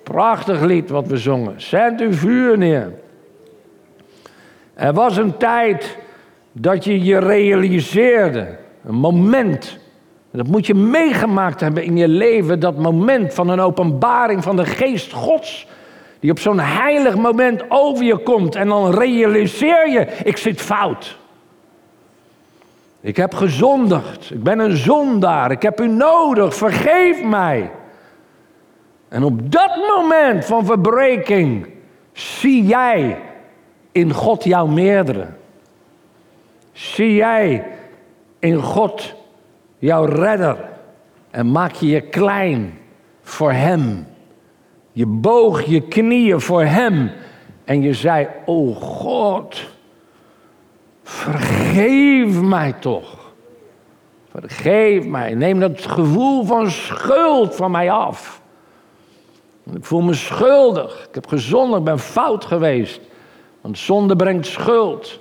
Prachtig 0.03 0.62
lied 0.62 0.89
wat 0.89 1.07
we 1.07 1.17
zongen. 1.17 1.62
Zend 1.62 2.01
uw 2.01 2.13
vuur 2.13 2.57
neer. 2.57 2.93
Er 4.74 4.93
was 4.93 5.17
een 5.17 5.38
tijd 5.38 5.98
dat 6.51 6.84
je 6.84 7.03
je 7.03 7.17
realiseerde. 7.17 8.57
Een 8.86 8.95
moment. 8.95 9.77
Dat 10.31 10.48
moet 10.48 10.67
je 10.67 10.75
meegemaakt 10.75 11.60
hebben 11.60 11.84
in 11.84 11.98
je 11.98 12.07
leven. 12.07 12.60
Dat 12.60 12.77
moment 12.77 13.34
van 13.34 13.50
een 13.50 13.60
openbaring 13.60 14.43
van 14.43 14.55
de 14.55 14.65
geest 14.65 15.13
Gods. 15.13 15.67
Die 16.19 16.31
op 16.31 16.39
zo'n 16.39 16.60
heilig 16.60 17.15
moment 17.15 17.63
over 17.69 18.05
je 18.05 18.17
komt. 18.17 18.55
En 18.55 18.67
dan 18.67 18.93
realiseer 18.93 19.89
je, 19.89 20.07
ik 20.24 20.38
zit 20.38 20.62
fout. 20.62 21.17
Ik 23.01 23.17
heb 23.17 23.34
gezondigd. 23.34 24.31
Ik 24.31 24.43
ben 24.43 24.60
een 24.60 24.77
zondaar. 24.77 25.51
Ik 25.51 25.62
heb 25.62 25.81
u 25.81 25.88
nodig. 25.88 26.55
Vergeef 26.55 27.24
mij. 27.24 27.72
En 29.07 29.24
op 29.24 29.51
dat 29.51 29.75
moment 29.95 30.45
van 30.45 30.65
verbreking 30.65 31.67
zie 32.13 32.65
jij 32.65 33.17
in 33.91 34.13
God 34.13 34.43
jouw 34.43 34.65
meerdere. 34.65 35.27
Zie 36.72 37.13
jij 37.13 37.65
in 38.39 38.62
God 38.62 39.13
jouw 39.77 40.05
redder 40.05 40.57
en 41.31 41.51
maak 41.51 41.72
je 41.72 41.88
je 41.88 42.01
klein 42.01 42.79
voor 43.22 43.51
Hem. 43.51 44.07
Je 44.95 45.05
boog 45.05 45.63
je 45.65 45.81
knieën 45.81 46.41
voor 46.41 46.63
Hem 46.63 47.11
en 47.63 47.81
je 47.81 47.93
zei, 47.93 48.27
oh 48.45 48.75
God, 48.75 49.63
vergeef 51.03 52.41
mij 52.41 52.73
toch. 52.79 53.33
Vergeef 54.29 55.05
mij, 55.05 55.33
neem 55.33 55.59
dat 55.59 55.81
gevoel 55.81 56.45
van 56.45 56.71
schuld 56.71 57.55
van 57.55 57.71
mij 57.71 57.91
af. 57.91 58.41
Ik 59.73 59.85
voel 59.85 60.01
me 60.01 60.13
schuldig, 60.13 61.05
ik 61.09 61.15
heb 61.15 61.27
gezondigd, 61.27 61.83
ben 61.83 61.99
fout 61.99 62.45
geweest. 62.45 63.01
Want 63.61 63.77
zonde 63.77 64.15
brengt 64.15 64.45
schuld. 64.45 65.19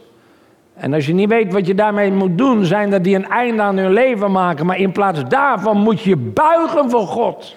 En 0.74 0.94
als 0.94 1.06
je 1.06 1.14
niet 1.14 1.28
weet 1.28 1.52
wat 1.52 1.66
je 1.66 1.74
daarmee 1.74 2.12
moet 2.12 2.38
doen, 2.38 2.64
zijn 2.64 2.92
er 2.92 3.02
die 3.02 3.16
een 3.16 3.28
einde 3.28 3.62
aan 3.62 3.76
hun 3.76 3.92
leven 3.92 4.32
maken. 4.32 4.66
Maar 4.66 4.78
in 4.78 4.92
plaats 4.92 5.24
daarvan 5.28 5.76
moet 5.76 6.00
je 6.00 6.16
buigen 6.16 6.90
voor 6.90 7.06
God. 7.06 7.56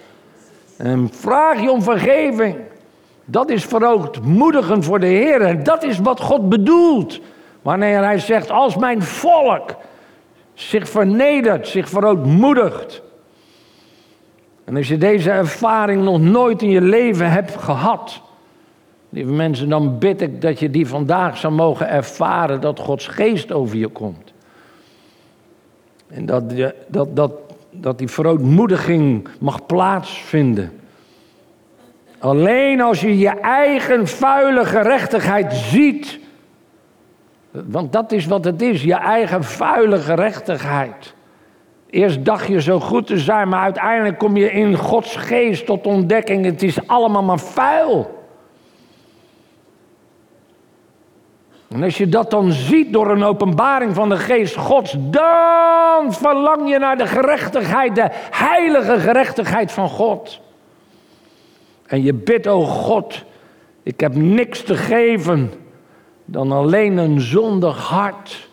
En 0.77 1.09
vraag 1.11 1.61
je 1.61 1.71
om 1.71 1.81
vergeving. 1.81 2.55
Dat 3.25 3.49
is 3.49 3.65
verootmoedigend 3.65 4.85
voor 4.85 4.99
de 4.99 5.05
Heer. 5.05 5.41
En 5.41 5.63
dat 5.63 5.83
is 5.83 5.99
wat 5.99 6.19
God 6.19 6.49
bedoelt. 6.49 7.19
Wanneer 7.61 8.03
hij 8.03 8.19
zegt, 8.19 8.51
als 8.51 8.75
mijn 8.75 9.03
volk 9.03 9.75
zich 10.53 10.89
vernedert, 10.89 11.67
zich 11.67 11.89
verootmoedigt. 11.89 13.01
En 14.63 14.75
als 14.75 14.87
je 14.87 14.97
deze 14.97 15.31
ervaring 15.31 16.03
nog 16.03 16.19
nooit 16.19 16.61
in 16.61 16.69
je 16.69 16.81
leven 16.81 17.31
hebt 17.31 17.55
gehad, 17.55 18.21
Lieve 19.09 19.31
mensen, 19.31 19.69
dan 19.69 19.97
bid 19.97 20.21
ik 20.21 20.41
dat 20.41 20.59
je 20.59 20.69
die 20.69 20.87
vandaag 20.87 21.37
zou 21.37 21.53
mogen 21.53 21.89
ervaren 21.89 22.61
dat 22.61 22.79
Gods 22.79 23.07
geest 23.07 23.51
over 23.51 23.77
je 23.77 23.87
komt. 23.87 24.33
En 26.07 26.25
dat, 26.25 26.43
dat, 26.87 27.15
dat, 27.15 27.31
dat 27.81 27.97
die 27.97 28.07
verootmoediging 28.07 29.27
mag 29.39 29.65
plaatsvinden. 29.65 30.71
Alleen 32.19 32.81
als 32.81 33.01
je 33.01 33.17
je 33.17 33.29
eigen 33.29 34.07
vuile 34.07 34.65
gerechtigheid 34.65 35.53
ziet. 35.53 36.19
Want 37.51 37.93
dat 37.93 38.11
is 38.11 38.25
wat 38.25 38.45
het 38.45 38.61
is, 38.61 38.83
je 38.83 38.95
eigen 38.95 39.43
vuile 39.43 39.97
gerechtigheid. 39.97 41.15
Eerst 41.89 42.25
dacht 42.25 42.47
je 42.47 42.61
zo 42.61 42.79
goed 42.79 43.07
te 43.07 43.17
zijn, 43.17 43.49
maar 43.49 43.61
uiteindelijk 43.61 44.17
kom 44.17 44.37
je 44.37 44.51
in 44.51 44.75
Gods 44.75 45.15
geest 45.15 45.65
tot 45.65 45.85
ontdekking. 45.85 46.45
Het 46.45 46.63
is 46.63 46.87
allemaal 46.87 47.23
maar 47.23 47.39
vuil. 47.39 48.16
En 51.69 51.83
als 51.83 51.97
je 51.97 52.09
dat 52.09 52.31
dan 52.31 52.51
ziet 52.51 52.93
door 52.93 53.11
een 53.11 53.23
openbaring 53.23 53.95
van 53.95 54.09
de 54.09 54.17
geest 54.17 54.55
Gods, 54.55 54.95
dan 54.99 56.13
verlang 56.13 56.69
je 56.69 56.79
naar 56.79 56.97
de 56.97 57.07
gerechtigheid, 57.07 57.95
de 57.95 58.07
heilige 58.31 58.99
gerechtigheid 58.99 59.71
van 59.71 59.89
God. 59.89 60.41
En 61.85 62.03
je 62.03 62.13
bidt, 62.13 62.47
oh 62.47 62.67
God, 62.67 63.23
ik 63.83 63.99
heb 63.99 64.15
niks 64.15 64.63
te 64.63 64.75
geven 64.75 65.51
dan 66.25 66.51
alleen 66.51 66.97
een 66.97 67.21
zondig 67.21 67.77
hart. 67.77 68.49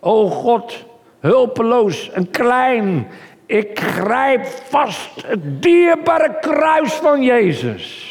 O 0.00 0.28
God, 0.28 0.84
hulpeloos 1.20 2.10
en 2.10 2.30
klein, 2.30 3.08
ik 3.46 3.80
grijp 3.80 4.46
vast 4.46 5.26
het 5.26 5.62
dierbare 5.62 6.36
kruis 6.40 6.92
van 6.92 7.22
Jezus. 7.22 8.07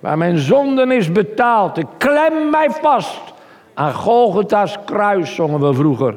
Waar 0.00 0.18
mijn 0.18 0.38
zonden 0.38 0.90
is 0.90 1.12
betaald. 1.12 1.78
Ik 1.78 1.86
klem 1.98 2.50
mij 2.50 2.70
vast 2.70 3.20
aan 3.74 3.92
Golgotha's 3.92 4.78
kruis, 4.84 5.34
zongen 5.34 5.60
we 5.60 5.74
vroeger. 5.74 6.14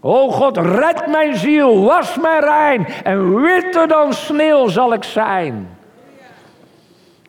O 0.00 0.30
God, 0.30 0.56
red 0.56 1.06
mijn 1.06 1.36
ziel, 1.36 1.82
was 1.84 2.16
mij 2.16 2.38
rein 2.38 2.86
en 3.02 3.40
witter 3.40 3.88
dan 3.88 4.12
sneeuw 4.12 4.68
zal 4.68 4.92
ik 4.92 5.04
zijn. 5.04 5.68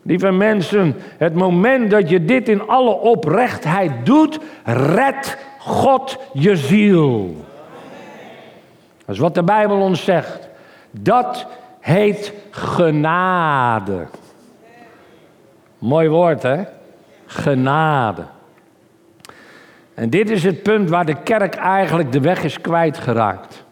Lieve 0.01 0.31
mensen, 0.31 0.95
het 1.17 1.33
moment 1.33 1.91
dat 1.91 2.09
je 2.09 2.25
dit 2.25 2.49
in 2.49 2.67
alle 2.67 2.91
oprechtheid 2.91 3.91
doet, 4.05 4.39
red 4.63 5.37
God 5.59 6.17
je 6.33 6.55
ziel. 6.55 7.35
Dat 9.05 9.15
is 9.15 9.21
wat 9.21 9.35
de 9.35 9.43
Bijbel 9.43 9.77
ons 9.77 10.03
zegt. 10.03 10.49
Dat 10.91 11.47
heet 11.79 12.33
genade. 12.49 14.07
Mooi 15.79 16.09
woord, 16.09 16.43
hè? 16.43 16.63
Genade. 17.25 18.25
En 19.93 20.09
dit 20.09 20.29
is 20.29 20.43
het 20.43 20.63
punt 20.63 20.89
waar 20.89 21.05
de 21.05 21.23
kerk 21.23 21.55
eigenlijk 21.55 22.11
de 22.11 22.19
weg 22.19 22.43
is 22.43 22.61
kwijtgeraakt. 22.61 23.65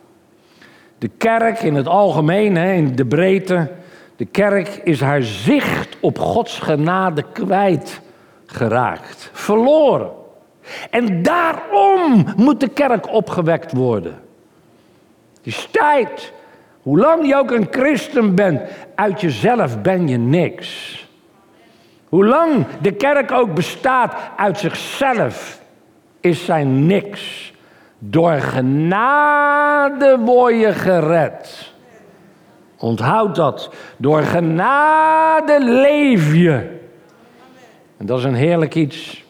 De 0.97 1.07
kerk 1.17 1.59
in 1.59 1.75
het 1.75 1.88
algemeen, 1.88 2.57
in 2.57 2.95
de 2.95 3.05
breedte, 3.05 3.71
de 4.15 4.25
kerk 4.25 4.67
is 4.83 5.01
haar 5.01 5.21
zicht 5.21 5.97
op 6.00 6.19
Gods 6.19 6.59
genade 6.59 7.24
kwijtgeraakt, 7.33 9.29
verloren. 9.33 10.12
En 10.89 11.21
daarom 11.21 12.25
moet 12.35 12.59
de 12.59 12.69
kerk 12.69 13.13
opgewekt 13.13 13.71
worden. 13.71 14.19
Het 15.38 15.45
is 15.45 15.67
tijd. 15.71 16.33
Hoe 16.81 16.97
lang 16.97 17.27
je 17.27 17.35
ook 17.35 17.51
een 17.51 17.67
christen 17.69 18.35
bent, 18.35 18.62
uit 18.95 19.21
jezelf 19.21 19.81
ben 19.81 20.07
je 20.07 20.17
niks. 20.17 21.03
Hoe 22.15 22.25
lang 22.25 22.65
de 22.81 22.91
kerk 22.91 23.31
ook 23.31 23.53
bestaat, 23.53 24.15
uit 24.38 24.57
zichzelf 24.57 25.62
is 26.19 26.45
zij 26.45 26.63
niks. 26.63 27.53
Door 28.00 28.31
genade 28.31 30.17
word 30.19 30.60
je 30.60 30.74
gered. 30.74 31.74
Onthoud 32.77 33.36
dat. 33.36 33.74
Door 33.98 34.22
genade 34.22 35.63
leef 35.63 36.34
je. 36.34 36.79
En 37.98 38.05
dat 38.05 38.17
is 38.17 38.24
een 38.24 38.36
heerlijk 38.36 38.75
iets. 38.75 39.24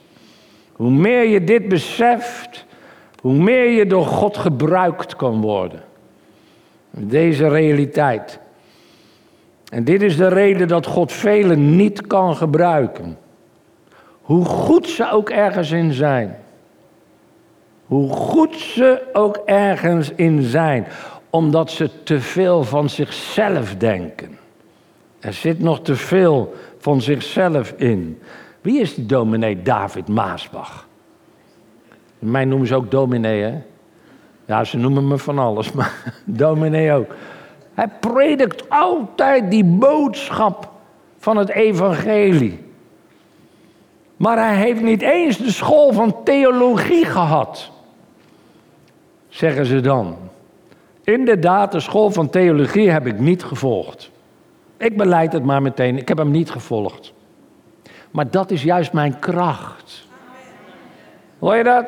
Hoe 0.72 0.92
meer 0.92 1.24
je 1.24 1.44
dit 1.44 1.68
beseft, 1.68 2.66
hoe 3.22 3.34
meer 3.34 3.70
je 3.70 3.86
door 3.86 4.06
God 4.06 4.38
gebruikt 4.38 5.16
kan 5.16 5.42
worden. 5.42 5.84
Deze 6.92 7.48
realiteit. 7.48 8.40
En 9.72 9.84
dit 9.84 10.02
is 10.02 10.18
de 10.18 10.28
reden 10.28 10.68
dat 10.68 10.86
God 10.86 11.12
velen 11.12 11.76
niet 11.76 12.08
kan 12.08 12.36
gebruiken. 12.36 13.18
Hoe 14.22 14.46
goed 14.46 14.88
ze 14.88 15.12
ook 15.12 15.30
ergens 15.30 15.72
in 15.72 15.94
zijn. 15.94 16.36
Hoe 17.86 18.10
goed 18.10 18.56
ze 18.56 19.02
ook 19.14 19.42
ergens 19.46 20.12
in 20.16 20.42
zijn. 20.42 20.88
Omdat 21.30 21.72
ze 21.72 22.04
te 22.04 22.20
veel 22.20 22.64
van 22.64 22.90
zichzelf 22.90 23.76
denken. 23.76 24.38
Er 25.20 25.34
zit 25.34 25.60
nog 25.60 25.82
te 25.82 25.96
veel 25.96 26.54
van 26.78 27.02
zichzelf 27.02 27.74
in. 27.78 28.22
Wie 28.62 28.80
is 28.80 28.96
die 28.96 29.06
dominee 29.06 29.62
David 29.62 30.08
Maasbach? 30.08 30.88
Mij 32.20 32.46
noemen 32.46 32.68
ze 32.68 32.76
ook 32.76 32.92
dominee, 32.92 33.42
hè? 33.42 33.62
Ja, 34.46 34.64
ze 34.64 34.78
noemen 34.78 35.08
me 35.08 35.18
van 35.18 35.40
alles, 35.40 35.72
maar 35.78 36.14
dominee 36.26 36.92
ook. 36.92 37.08
Hij 37.76 37.88
predikt 38.00 38.70
altijd 38.70 39.52
die 39.52 39.64
boodschap 39.64 40.72
van 41.18 41.38
het 41.38 41.50
evangelie. 41.50 42.64
Maar 44.18 44.38
hij 44.38 44.56
heeft 44.56 44.82
niet 44.82 45.02
eens 45.02 45.38
de 45.38 45.52
school 45.52 45.94
van 45.94 46.24
theologie 46.24 47.06
gehad, 47.06 47.72
zeggen 49.28 49.66
ze 49.66 49.82
dan. 49.82 50.18
Inderdaad, 51.04 51.72
de 51.72 51.80
school 51.80 52.12
van 52.12 52.30
theologie 52.30 52.90
heb 52.90 53.08
ik 53.08 53.20
niet 53.20 53.44
gevolgd. 53.44 54.12
Ik 54.78 54.98
beleid 54.98 55.34
het 55.34 55.44
maar 55.44 55.62
meteen, 55.62 55.98
ik 55.98 56.08
heb 56.08 56.18
hem 56.18 56.32
niet 56.32 56.50
gevolgd. 56.50 57.14
Maar 58.12 58.32
dat 58.32 58.52
is 58.52 58.64
juist 58.64 58.94
mijn 58.94 59.20
kracht. 59.20 60.08
Hoor 61.40 61.56
je 61.56 61.64
dat? 61.64 61.86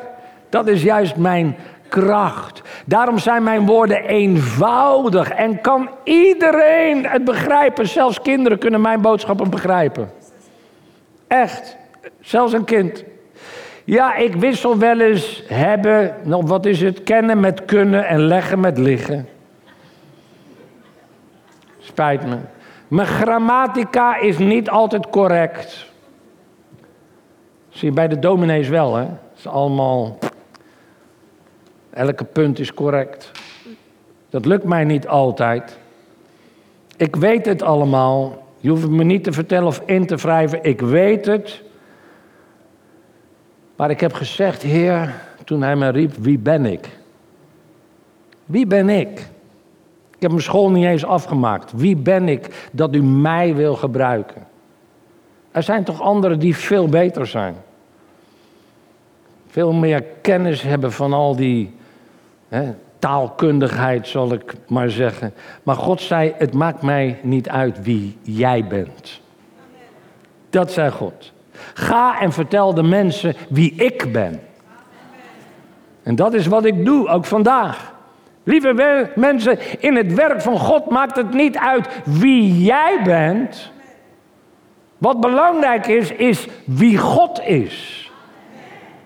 Dat 0.48 0.66
is 0.66 0.82
juist 0.82 1.16
mijn 1.16 1.56
kracht. 1.88 2.62
Daarom 2.84 3.18
zijn 3.18 3.42
mijn 3.42 3.66
woorden 3.66 4.04
eenvoudig 4.04 5.30
en 5.30 5.60
kan 5.60 5.88
iedereen 6.04 7.06
het 7.06 7.24
begrijpen. 7.24 7.88
Zelfs 7.88 8.22
kinderen 8.22 8.58
kunnen 8.58 8.80
mijn 8.80 9.00
boodschappen 9.00 9.50
begrijpen. 9.50 10.10
Echt, 11.26 11.76
zelfs 12.20 12.52
een 12.52 12.64
kind. 12.64 13.04
Ja, 13.84 14.14
ik 14.14 14.34
wissel 14.34 14.78
wel 14.78 15.00
eens 15.00 15.42
hebben, 15.46 16.14
nou 16.22 16.46
wat 16.46 16.66
is 16.66 16.80
het, 16.80 17.02
kennen 17.02 17.40
met 17.40 17.64
kunnen 17.64 18.06
en 18.06 18.20
leggen 18.20 18.60
met 18.60 18.78
liggen. 18.78 19.28
Spijt 21.78 22.26
me. 22.26 22.36
Mijn 22.88 23.06
grammatica 23.06 24.16
is 24.16 24.38
niet 24.38 24.70
altijd 24.70 25.10
correct. 25.10 25.86
Zie 27.68 27.88
je 27.88 27.94
bij 27.94 28.08
de 28.08 28.18
dominees 28.18 28.68
wel, 28.68 28.94
hè? 28.94 29.02
Het 29.02 29.38
is 29.38 29.46
allemaal 29.46 30.18
Elke 31.98 32.24
punt 32.24 32.58
is 32.58 32.74
correct. 32.74 33.30
Dat 34.30 34.44
lukt 34.44 34.64
mij 34.64 34.84
niet 34.84 35.08
altijd. 35.08 35.78
Ik 36.96 37.16
weet 37.16 37.46
het 37.46 37.62
allemaal. 37.62 38.46
Je 38.60 38.68
hoeft 38.68 38.88
me 38.88 39.04
niet 39.04 39.24
te 39.24 39.32
vertellen 39.32 39.66
of 39.66 39.82
in 39.84 40.06
te 40.06 40.16
wrijven. 40.16 40.62
Ik 40.62 40.80
weet 40.80 41.26
het. 41.26 41.62
Maar 43.76 43.90
ik 43.90 44.00
heb 44.00 44.12
gezegd, 44.12 44.62
Heer, 44.62 45.14
toen 45.44 45.62
hij 45.62 45.76
me 45.76 45.88
riep, 45.88 46.14
wie 46.14 46.38
ben 46.38 46.66
ik? 46.66 46.88
Wie 48.44 48.66
ben 48.66 48.88
ik? 48.88 49.18
Ik 50.14 50.22
heb 50.22 50.30
mijn 50.30 50.42
school 50.42 50.70
niet 50.70 50.86
eens 50.86 51.04
afgemaakt. 51.04 51.72
Wie 51.76 51.96
ben 51.96 52.28
ik 52.28 52.68
dat 52.72 52.94
u 52.94 53.02
mij 53.02 53.54
wil 53.54 53.74
gebruiken? 53.74 54.46
Er 55.50 55.62
zijn 55.62 55.84
toch 55.84 56.00
anderen 56.00 56.38
die 56.38 56.56
veel 56.56 56.86
beter 56.86 57.26
zijn. 57.26 57.54
Veel 59.46 59.72
meer 59.72 60.02
kennis 60.02 60.62
hebben 60.62 60.92
van 60.92 61.12
al 61.12 61.36
die 61.36 61.76
taalkundigheid 62.98 64.08
zal 64.08 64.32
ik 64.32 64.54
maar 64.68 64.90
zeggen. 64.90 65.34
Maar 65.62 65.76
God 65.76 66.00
zei, 66.00 66.34
het 66.36 66.54
maakt 66.54 66.82
mij 66.82 67.18
niet 67.22 67.48
uit 67.48 67.82
wie 67.82 68.18
jij 68.22 68.64
bent. 68.66 69.20
Dat 70.50 70.72
zei 70.72 70.90
God. 70.90 71.32
Ga 71.74 72.20
en 72.20 72.32
vertel 72.32 72.74
de 72.74 72.82
mensen 72.82 73.34
wie 73.48 73.74
ik 73.74 74.12
ben. 74.12 74.40
En 76.02 76.16
dat 76.16 76.34
is 76.34 76.46
wat 76.46 76.64
ik 76.64 76.84
doe, 76.84 77.08
ook 77.08 77.24
vandaag. 77.24 77.92
Lieve 78.44 79.10
mensen, 79.14 79.58
in 79.80 79.96
het 79.96 80.14
werk 80.14 80.40
van 80.40 80.58
God 80.58 80.90
maakt 80.90 81.16
het 81.16 81.34
niet 81.34 81.58
uit 81.58 81.88
wie 82.04 82.62
jij 82.62 83.00
bent. 83.04 83.70
Wat 84.98 85.20
belangrijk 85.20 85.86
is, 85.86 86.12
is 86.12 86.46
wie 86.64 86.98
God 86.98 87.40
is. 87.40 88.10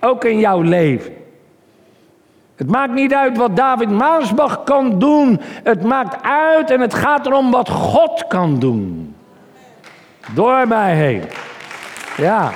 Ook 0.01 0.25
in 0.25 0.39
jouw 0.39 0.61
leven. 0.61 1.22
Het 2.57 2.71
maakt 2.71 2.93
niet 2.93 3.15
uit 3.15 3.37
wat 3.37 3.57
David 3.57 3.91
Maasbach 3.91 4.63
kan 4.63 4.99
doen. 4.99 5.41
Het 5.63 5.83
maakt 5.83 6.23
uit 6.23 6.71
en 6.71 6.81
het 6.81 6.95
gaat 6.95 7.27
erom 7.27 7.51
wat 7.51 7.71
God 7.71 8.25
kan 8.29 8.59
doen. 8.59 9.15
Door 10.35 10.69
mij 10.69 10.97
heen. 10.97 11.23
Ja. 12.17 12.53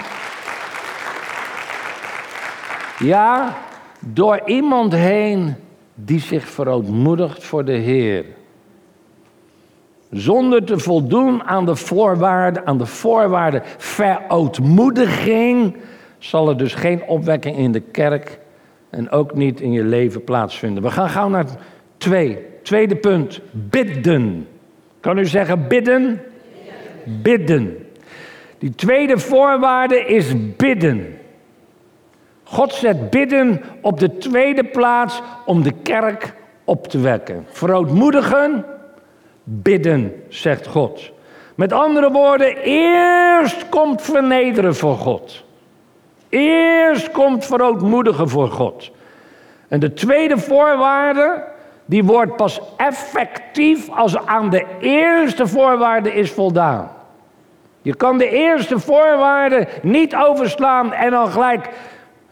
Ja, 2.98 3.56
door 4.00 4.40
iemand 4.44 4.92
heen 4.92 5.54
die 5.94 6.20
zich 6.20 6.48
verootmoedigt 6.48 7.44
voor 7.44 7.64
de 7.64 7.72
Heer. 7.72 8.24
Zonder 10.10 10.64
te 10.64 10.78
voldoen 10.78 11.44
aan 11.44 11.66
de 11.66 11.76
voorwaarden, 11.76 12.66
aan 12.66 12.78
de 12.78 12.86
voorwaarden 12.86 13.62
verootmoediging, 13.76 15.76
zal 16.18 16.48
er 16.48 16.56
dus 16.56 16.74
geen 16.74 17.02
opwekking 17.02 17.56
in 17.56 17.72
de 17.72 17.80
kerk 17.80 18.38
en 18.90 19.10
ook 19.10 19.34
niet 19.34 19.60
in 19.60 19.72
je 19.72 19.84
leven 19.84 20.24
plaatsvinden. 20.24 20.82
We 20.82 20.90
gaan 20.90 21.08
gauw 21.08 21.28
naar 21.28 21.46
twee. 21.96 22.38
Tweede 22.62 22.96
punt, 22.96 23.40
bidden. 23.52 24.48
Kan 25.00 25.18
u 25.18 25.26
zeggen 25.26 25.68
bidden? 25.68 26.20
Bidden. 27.04 27.86
Die 28.58 28.74
tweede 28.74 29.18
voorwaarde 29.18 30.04
is 30.04 30.56
bidden. 30.56 31.18
God 32.42 32.72
zet 32.72 33.10
bidden 33.10 33.62
op 33.80 34.00
de 34.00 34.18
tweede 34.18 34.64
plaats 34.64 35.22
om 35.44 35.62
de 35.62 35.72
kerk 35.82 36.34
op 36.64 36.86
te 36.88 37.00
wekken. 37.00 37.46
Verootmoedigen, 37.48 38.64
bidden, 39.44 40.22
zegt 40.28 40.66
God. 40.66 41.10
Met 41.54 41.72
andere 41.72 42.10
woorden, 42.10 42.56
eerst 42.56 43.68
komt 43.68 44.02
vernederen 44.02 44.74
voor 44.74 44.96
God. 44.96 45.44
Eerst 46.28 47.10
komt 47.10 47.46
verootmoedigen 47.46 48.28
voor 48.28 48.48
God. 48.48 48.90
En 49.68 49.80
de 49.80 49.92
tweede 49.92 50.38
voorwaarde, 50.38 51.44
die 51.84 52.04
wordt 52.04 52.36
pas 52.36 52.60
effectief 52.76 53.90
als 53.90 54.26
aan 54.26 54.50
de 54.50 54.64
eerste 54.80 55.46
voorwaarde 55.46 56.12
is 56.12 56.30
voldaan. 56.30 56.90
Je 57.82 57.94
kan 57.94 58.18
de 58.18 58.28
eerste 58.28 58.78
voorwaarde 58.78 59.68
niet 59.82 60.14
overslaan 60.16 60.92
en 60.92 61.10
dan 61.10 61.28
gelijk 61.28 61.68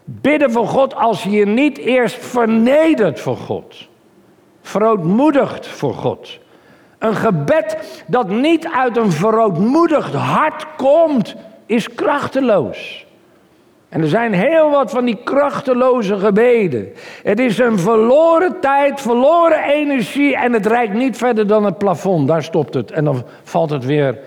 bidden 0.03 0.51
voor 0.51 0.67
God 0.67 0.95
als 0.95 1.23
je 1.23 1.29
je 1.29 1.45
niet 1.45 1.77
eerst 1.77 2.15
vernedert 2.25 3.19
voor 3.19 3.37
God. 3.37 3.87
Verootmoedigt 4.61 5.67
voor 5.67 5.93
God. 5.93 6.39
Een 6.99 7.15
gebed 7.15 8.03
dat 8.07 8.29
niet 8.29 8.67
uit 8.67 8.97
een 8.97 9.11
verootmoedigd 9.11 10.13
hart 10.13 10.65
komt, 10.77 11.35
is 11.65 11.93
krachteloos. 11.93 13.04
En 13.95 14.01
er 14.01 14.07
zijn 14.07 14.33
heel 14.33 14.69
wat 14.69 14.91
van 14.91 15.05
die 15.05 15.17
krachteloze 15.23 16.19
gebeden. 16.19 16.93
Het 17.23 17.39
is 17.39 17.57
een 17.57 17.79
verloren 17.79 18.59
tijd, 18.59 19.01
verloren 19.01 19.63
energie 19.63 20.35
en 20.35 20.53
het 20.53 20.65
reikt 20.65 20.93
niet 20.93 21.17
verder 21.17 21.47
dan 21.47 21.65
het 21.65 21.77
plafond. 21.77 22.27
Daar 22.27 22.43
stopt 22.43 22.73
het 22.73 22.91
en 22.91 23.05
dan 23.05 23.23
valt 23.43 23.69
het 23.69 23.85
weer 23.85 24.19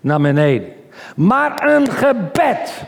naar 0.00 0.20
beneden. 0.20 0.68
Maar 1.16 1.68
een 1.68 1.90
gebed, 1.90 2.84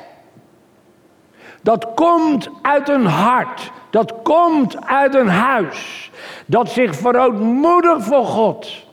dat 1.62 1.86
komt 1.94 2.48
uit 2.62 2.88
een 2.88 3.06
hart, 3.06 3.70
dat 3.90 4.14
komt 4.22 4.86
uit 4.86 5.14
een 5.14 5.28
huis, 5.28 6.10
dat 6.46 6.70
zich 6.70 6.94
verootmoedigt 6.94 8.04
voor 8.04 8.24
God 8.24 8.86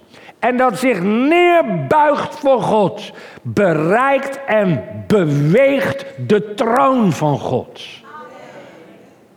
en 0.45 0.57
dat 0.57 0.79
zich 0.79 1.01
neerbuigt 1.01 2.35
voor 2.35 2.61
God, 2.61 3.11
bereikt 3.41 4.39
en 4.45 4.83
beweegt 5.07 6.05
de 6.27 6.53
troon 6.53 7.11
van 7.11 7.39
God. 7.39 7.81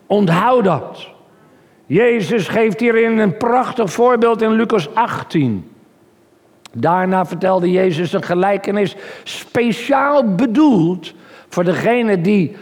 Onthoud 0.06 0.64
dat. 0.64 1.08
Jezus 1.86 2.48
geeft 2.48 2.80
hierin 2.80 3.18
een 3.18 3.36
prachtig 3.36 3.92
voorbeeld 3.92 4.42
in 4.42 4.50
Lucas 4.50 4.94
18. 4.94 5.70
Daarna 6.72 7.26
vertelde 7.26 7.70
Jezus 7.70 8.12
een 8.12 8.22
gelijkenis 8.22 8.96
speciaal 9.24 10.34
bedoeld 10.34 11.14
voor 11.48 11.64
degenen 11.64 12.22
die 12.22 12.56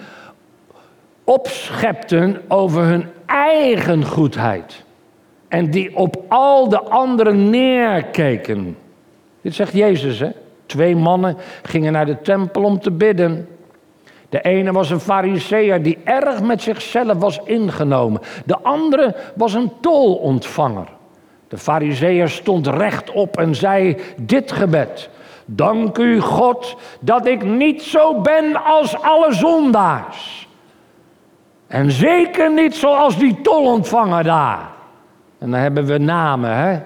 opschepten 1.25 2.43
over 2.49 2.83
hun 2.83 3.07
eigen 3.27 4.05
goedheid. 4.05 4.85
En 5.49 5.71
die 5.71 5.97
op 5.97 6.25
al 6.29 6.69
de 6.69 6.81
anderen 6.81 7.51
neerkeken. 7.51 8.77
Dit 9.41 9.55
zegt 9.55 9.73
Jezus, 9.73 10.19
hè? 10.19 10.31
Twee 10.67 10.97
mannen 10.97 11.37
gingen 11.63 11.93
naar 11.93 12.07
de 12.07 12.21
tempel 12.21 12.63
om 12.63 12.81
te 12.81 12.91
bidden. 12.91 13.49
De 14.29 14.41
ene 14.41 14.73
was 14.73 14.91
een 14.91 15.01
fariseer 15.01 15.83
die 15.83 15.99
erg 16.05 16.43
met 16.43 16.63
zichzelf 16.63 17.19
was 17.19 17.41
ingenomen. 17.45 18.21
De 18.45 18.59
andere 18.63 19.15
was 19.35 19.55
een 19.55 19.73
tolontvanger. 19.81 20.89
De 21.49 21.59
fariseer 21.59 22.29
stond 22.29 22.67
rechtop 22.67 23.39
en 23.39 23.55
zei 23.55 23.97
dit 24.17 24.53
gebed. 24.53 25.11
Dank 25.45 25.99
u 25.99 26.21
God 26.21 26.77
dat 27.01 27.27
ik 27.27 27.45
niet 27.45 27.83
zo 27.83 28.21
ben 28.21 28.65
als 28.65 29.01
alle 29.01 29.33
zondaars. 29.33 30.49
En 31.67 31.91
zeker 31.91 32.53
niet 32.53 32.75
zoals 32.75 33.19
die 33.19 33.41
tolontvanger 33.41 34.25
daar. 34.25 34.76
En 35.47 35.53
dan 35.53 35.61
hebben 35.61 35.87
we 35.87 35.99
namen, 35.99 36.57
hè. 36.57 36.79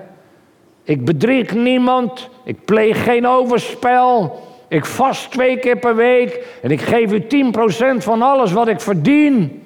Ik 0.83 1.05
bedrieg 1.05 1.55
niemand, 1.55 2.29
ik 2.45 2.65
pleeg 2.65 3.05
geen 3.05 3.27
overspel, 3.27 4.41
ik 4.69 4.85
vast 4.85 5.31
twee 5.31 5.59
keer 5.59 5.79
per 5.79 5.97
week 5.97 6.59
en 6.63 6.71
ik 6.71 6.81
geef 6.81 7.13
u 7.13 7.21
10% 7.21 7.97
van 7.97 8.23
alles 8.23 8.53
wat 8.53 8.69
ik 8.69 8.81
verdien. 8.81 9.63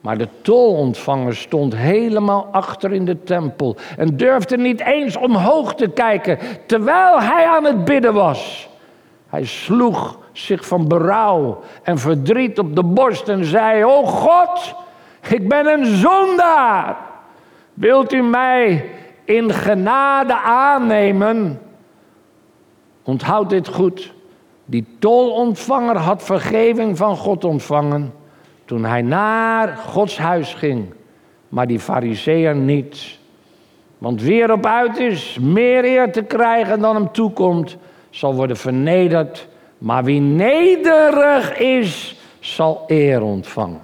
Maar 0.00 0.18
de 0.18 0.28
tolontvanger 0.42 1.36
stond 1.36 1.76
helemaal 1.76 2.48
achter 2.52 2.92
in 2.92 3.04
de 3.04 3.22
tempel 3.22 3.76
en 3.96 4.16
durfde 4.16 4.56
niet 4.56 4.80
eens 4.80 5.16
omhoog 5.16 5.74
te 5.74 5.88
kijken 5.88 6.38
terwijl 6.66 7.20
hij 7.20 7.46
aan 7.46 7.64
het 7.64 7.84
bidden 7.84 8.14
was. 8.14 8.68
Hij 9.28 9.44
sloeg 9.44 10.18
zich 10.32 10.66
van 10.66 10.88
berouw 10.88 11.62
en 11.82 11.98
verdriet 11.98 12.58
op 12.58 12.74
de 12.76 12.84
borst 12.84 13.28
en 13.28 13.44
zei: 13.44 13.84
O 13.84 14.02
God, 14.02 14.74
ik 15.28 15.48
ben 15.48 15.66
een 15.66 15.86
zondaar. 15.86 17.10
Wilt 17.74 18.12
u 18.12 18.22
mij 18.22 18.90
in 19.24 19.52
genade 19.52 20.36
aannemen? 20.38 21.60
Onthoud 23.02 23.50
dit 23.50 23.68
goed. 23.68 24.12
Die 24.64 24.86
tolontvanger 24.98 25.96
had 25.96 26.22
vergeving 26.22 26.96
van 26.96 27.16
God 27.16 27.44
ontvangen 27.44 28.12
toen 28.64 28.84
hij 28.84 29.02
naar 29.02 29.76
Gods 29.76 30.18
huis 30.18 30.54
ging, 30.54 30.94
maar 31.48 31.66
die 31.66 31.80
fariseer 31.80 32.54
niet. 32.54 33.18
Want 33.98 34.22
wie 34.22 34.42
erop 34.42 34.66
uit 34.66 34.98
is 34.98 35.38
meer 35.40 35.84
eer 35.84 36.12
te 36.12 36.22
krijgen 36.22 36.80
dan 36.80 36.94
hem 36.94 37.12
toekomt, 37.12 37.76
zal 38.10 38.34
worden 38.34 38.56
vernederd. 38.56 39.48
Maar 39.78 40.04
wie 40.04 40.20
nederig 40.20 41.58
is, 41.58 42.20
zal 42.40 42.84
eer 42.86 43.22
ontvangen. 43.22 43.80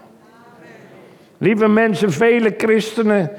Lieve 1.38 1.68
mensen, 1.68 2.12
vele 2.12 2.54
christenen 2.56 3.30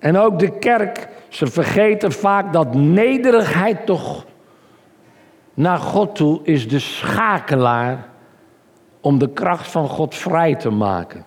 en 0.00 0.16
ook 0.16 0.38
de 0.38 0.58
kerk, 0.58 1.08
ze 1.28 1.46
vergeten 1.46 2.12
vaak 2.12 2.52
dat 2.52 2.74
nederigheid 2.74 3.86
toch 3.86 4.24
naar 5.54 5.78
God 5.78 6.14
toe 6.14 6.40
is 6.42 6.68
de 6.68 6.78
schakelaar 6.78 8.08
om 9.00 9.18
de 9.18 9.28
kracht 9.28 9.70
van 9.70 9.88
God 9.88 10.14
vrij 10.14 10.54
te 10.54 10.70
maken. 10.70 11.24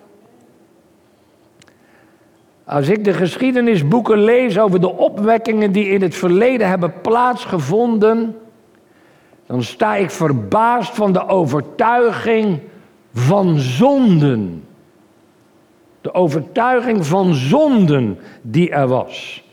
Als 2.64 2.88
ik 2.88 3.04
de 3.04 3.12
geschiedenisboeken 3.12 4.18
lees 4.18 4.58
over 4.58 4.80
de 4.80 4.96
opwekkingen 4.96 5.72
die 5.72 5.88
in 5.88 6.02
het 6.02 6.14
verleden 6.14 6.68
hebben 6.68 7.00
plaatsgevonden, 7.00 8.36
dan 9.46 9.62
sta 9.62 9.96
ik 9.96 10.10
verbaasd 10.10 10.94
van 10.94 11.12
de 11.12 11.28
overtuiging 11.28 12.60
van 13.12 13.58
zonden. 13.58 14.64
De 16.04 16.14
overtuiging 16.14 17.06
van 17.06 17.34
zonden 17.34 18.18
die 18.42 18.70
er 18.70 18.88
was. 18.88 19.44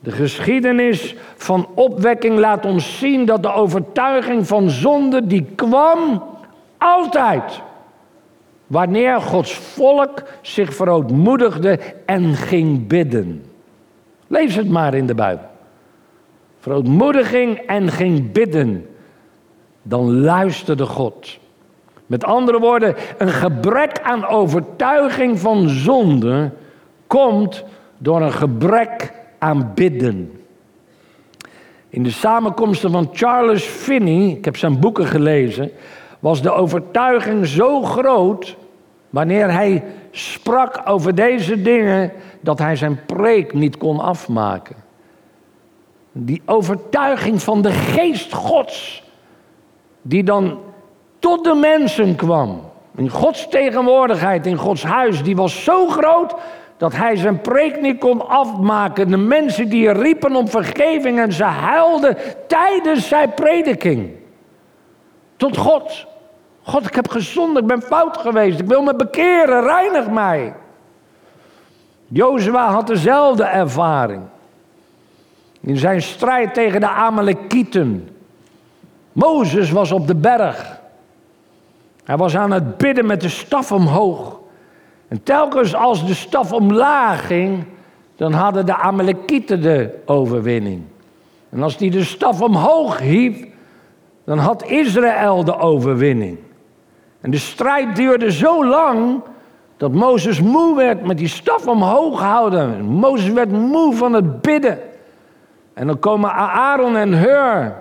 De 0.00 0.10
geschiedenis 0.10 1.14
van 1.36 1.68
opwekking 1.74 2.38
laat 2.38 2.64
ons 2.64 2.98
zien 2.98 3.24
dat 3.24 3.42
de 3.42 3.52
overtuiging 3.52 4.46
van 4.46 4.70
zonde 4.70 5.26
die 5.26 5.46
kwam 5.54 6.22
altijd. 6.78 7.60
Wanneer 8.66 9.20
Gods 9.20 9.54
volk 9.54 10.22
zich 10.40 10.74
verootmoedigde 10.74 11.78
en 12.06 12.34
ging 12.34 12.86
bidden. 12.86 13.44
Lees 14.26 14.54
het 14.54 14.68
maar 14.68 14.94
in 14.94 15.06
de 15.06 15.14
Bijbel. 15.14 15.46
Verootmoediging 16.58 17.58
en 17.58 17.88
ging 17.88 18.32
bidden. 18.32 18.86
Dan 19.82 20.20
luisterde 20.20 20.86
God. 20.86 21.40
Met 22.12 22.24
andere 22.24 22.58
woorden, 22.58 22.94
een 23.18 23.28
gebrek 23.28 24.00
aan 24.02 24.26
overtuiging 24.26 25.38
van 25.38 25.68
zonde 25.68 26.50
komt 27.06 27.64
door 27.98 28.20
een 28.20 28.32
gebrek 28.32 29.12
aan 29.38 29.72
bidden. 29.74 30.32
In 31.88 32.02
de 32.02 32.10
samenkomsten 32.10 32.90
van 32.90 33.08
Charles 33.12 33.64
Finney, 33.64 34.30
ik 34.30 34.44
heb 34.44 34.56
zijn 34.56 34.80
boeken 34.80 35.06
gelezen, 35.06 35.70
was 36.18 36.42
de 36.42 36.50
overtuiging 36.52 37.46
zo 37.46 37.82
groot 37.82 38.56
wanneer 39.10 39.52
hij 39.52 39.84
sprak 40.10 40.82
over 40.84 41.14
deze 41.14 41.62
dingen 41.62 42.12
dat 42.40 42.58
hij 42.58 42.76
zijn 42.76 43.00
preek 43.06 43.52
niet 43.52 43.76
kon 43.76 44.00
afmaken. 44.00 44.76
Die 46.12 46.42
overtuiging 46.46 47.42
van 47.42 47.62
de 47.62 47.70
geest 47.70 48.32
Gods, 48.32 49.04
die 50.02 50.24
dan 50.24 50.58
tot 51.22 51.44
de 51.44 51.54
mensen 51.54 52.16
kwam. 52.16 52.60
In 52.96 53.08
Gods 53.08 53.48
tegenwoordigheid, 53.48 54.46
in 54.46 54.56
Gods 54.56 54.82
huis, 54.82 55.22
die 55.22 55.36
was 55.36 55.64
zo 55.64 55.86
groot 55.86 56.34
dat 56.76 56.92
hij 56.92 57.16
zijn 57.16 57.40
preek 57.40 57.80
niet 57.80 57.98
kon 57.98 58.28
afmaken. 58.28 59.10
De 59.10 59.16
mensen 59.16 59.68
die 59.68 59.92
riepen 59.92 60.36
om 60.36 60.48
vergeving 60.48 61.18
en 61.18 61.32
ze 61.32 61.44
huilden 61.44 62.16
tijdens 62.46 63.08
zijn 63.08 63.34
prediking. 63.34 64.10
Tot 65.36 65.56
God. 65.56 66.06
God, 66.62 66.86
ik 66.86 66.94
heb 66.94 67.08
gezond, 67.08 67.58
ik 67.58 67.66
ben 67.66 67.82
fout 67.82 68.16
geweest, 68.16 68.60
ik 68.60 68.66
wil 68.66 68.82
me 68.82 68.94
bekeren, 68.94 69.62
reinig 69.62 70.10
mij. 70.10 70.54
Jozua 72.08 72.70
had 72.70 72.86
dezelfde 72.86 73.44
ervaring. 73.44 74.22
In 75.60 75.76
zijn 75.76 76.02
strijd 76.02 76.54
tegen 76.54 76.80
de 76.80 76.88
Amalekieten. 76.88 78.08
Mozes 79.12 79.70
was 79.70 79.92
op 79.92 80.06
de 80.06 80.14
berg. 80.14 80.80
Hij 82.04 82.16
was 82.16 82.36
aan 82.36 82.50
het 82.50 82.76
bidden 82.76 83.06
met 83.06 83.20
de 83.20 83.28
staf 83.28 83.72
omhoog. 83.72 84.40
En 85.08 85.22
telkens 85.22 85.74
als 85.74 86.06
de 86.06 86.14
staf 86.14 86.52
omlaag 86.52 87.26
ging, 87.26 87.64
dan 88.16 88.32
hadden 88.32 88.66
de 88.66 88.76
Amalekieten 88.76 89.62
de 89.62 89.90
overwinning. 90.06 90.82
En 91.50 91.62
als 91.62 91.76
die 91.76 91.90
de 91.90 92.04
staf 92.04 92.40
omhoog 92.40 92.98
hief, 92.98 93.46
dan 94.24 94.38
had 94.38 94.64
Israël 94.64 95.44
de 95.44 95.58
overwinning. 95.58 96.38
En 97.20 97.30
de 97.30 97.38
strijd 97.38 97.96
duurde 97.96 98.32
zo 98.32 98.66
lang 98.66 99.20
dat 99.76 99.92
Mozes 99.92 100.40
moe 100.40 100.76
werd 100.76 101.06
met 101.06 101.18
die 101.18 101.28
staf 101.28 101.68
omhoog 101.68 102.20
houden. 102.20 102.84
Mozes 102.84 103.32
werd 103.32 103.50
moe 103.50 103.94
van 103.94 104.12
het 104.12 104.42
bidden. 104.42 104.78
En 105.74 105.86
dan 105.86 105.98
komen 105.98 106.32
Aaron 106.32 106.96
en 106.96 107.18
Hur. 107.18 107.76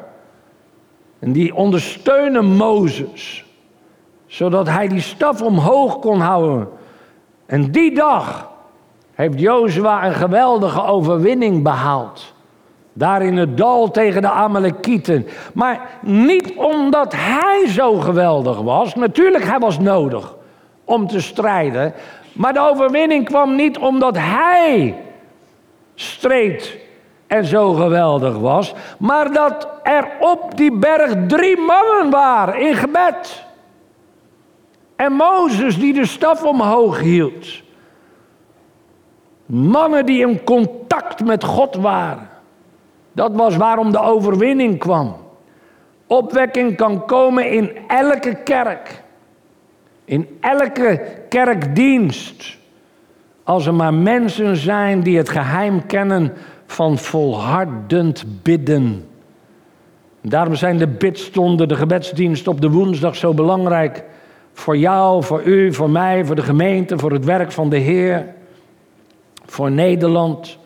En 1.20 1.32
die 1.32 1.56
ondersteunen 1.56 2.46
Mozes. 2.46 3.46
Zodat 4.32 4.68
hij 4.68 4.88
die 4.88 5.02
staf 5.02 5.42
omhoog 5.42 6.00
kon 6.00 6.20
houden. 6.20 6.70
En 7.46 7.72
die 7.72 7.96
dag 7.96 8.50
heeft 9.14 9.40
Jozua 9.40 10.06
een 10.06 10.14
geweldige 10.14 10.84
overwinning 10.84 11.64
behaald. 11.64 12.34
Daar 12.94 13.22
in 13.22 13.38
het 13.38 13.58
dal 13.58 13.92
tegen 13.92 14.22
de 14.22 14.30
Amalekieten. 14.30 15.28
Maar 15.54 15.90
niet 16.02 16.54
omdat 16.56 17.14
hij 17.16 17.68
zo 17.68 17.94
geweldig 17.94 18.62
was. 18.62 18.96
Natuurlijk, 18.96 19.44
hij 19.44 19.60
was 19.60 19.80
nodig 19.80 20.36
om 20.86 21.08
te 21.08 21.22
strijden. 21.22 21.94
Maar 22.34 22.54
de 22.54 22.70
overwinning 22.70 23.26
kwam 23.26 23.56
niet 23.56 23.78
omdat 23.78 24.18
hij 24.18 24.96
streed 25.96 26.78
en 27.28 27.46
zo 27.46 27.74
geweldig 27.74 28.38
was. 28.38 28.74
Maar 28.98 29.34
dat 29.34 29.68
er 29.84 30.08
op 30.20 30.58
die 30.58 30.72
berg 30.72 31.14
drie 31.28 31.58
mannen 31.58 32.10
waren 32.10 32.60
in 32.60 32.76
gebed. 32.76 33.50
En 35.02 35.14
Mozes 35.14 35.80
die 35.80 35.94
de 35.94 36.06
staf 36.06 36.44
omhoog 36.44 37.00
hield. 37.00 37.62
Mannen 39.46 40.06
die 40.06 40.28
in 40.28 40.44
contact 40.44 41.26
met 41.26 41.44
God 41.44 41.76
waren. 41.76 42.30
Dat 43.12 43.36
was 43.36 43.56
waarom 43.56 43.92
de 43.92 44.00
overwinning 44.00 44.80
kwam. 44.80 45.16
Opwekking 46.08 46.76
kan 46.76 47.06
komen 47.06 47.52
in 47.52 47.72
elke 47.88 48.38
kerk. 48.44 49.04
In 50.06 50.38
elke 50.40 51.02
kerkdienst. 51.30 52.58
Als 53.44 53.66
er 53.66 53.74
maar 53.74 53.94
mensen 53.94 54.56
zijn 54.56 55.04
die 55.04 55.18
het 55.18 55.30
geheim 55.30 55.86
kennen 55.86 56.34
van 56.66 56.98
volhardend 56.98 58.26
bidden. 58.42 59.08
Daarom 60.22 60.56
zijn 60.56 60.78
de 60.78 60.88
bidstonden, 60.88 61.68
de 61.68 61.76
gebedsdienst 61.76 62.48
op 62.48 62.62
de 62.62 62.70
woensdag 62.70 63.16
zo 63.16 63.34
belangrijk. 63.34 64.04
Voor 64.54 64.78
jou, 64.78 65.24
voor 65.24 65.44
u, 65.44 65.74
voor 65.74 65.90
mij, 65.90 66.26
voor 66.26 66.36
de 66.36 66.42
gemeente, 66.42 66.98
voor 66.98 67.12
het 67.12 67.26
werk 67.26 67.52
van 67.52 67.70
de 67.70 67.78
Heer. 67.78 68.34
Voor 69.46 69.72
Nederland. 69.72 70.58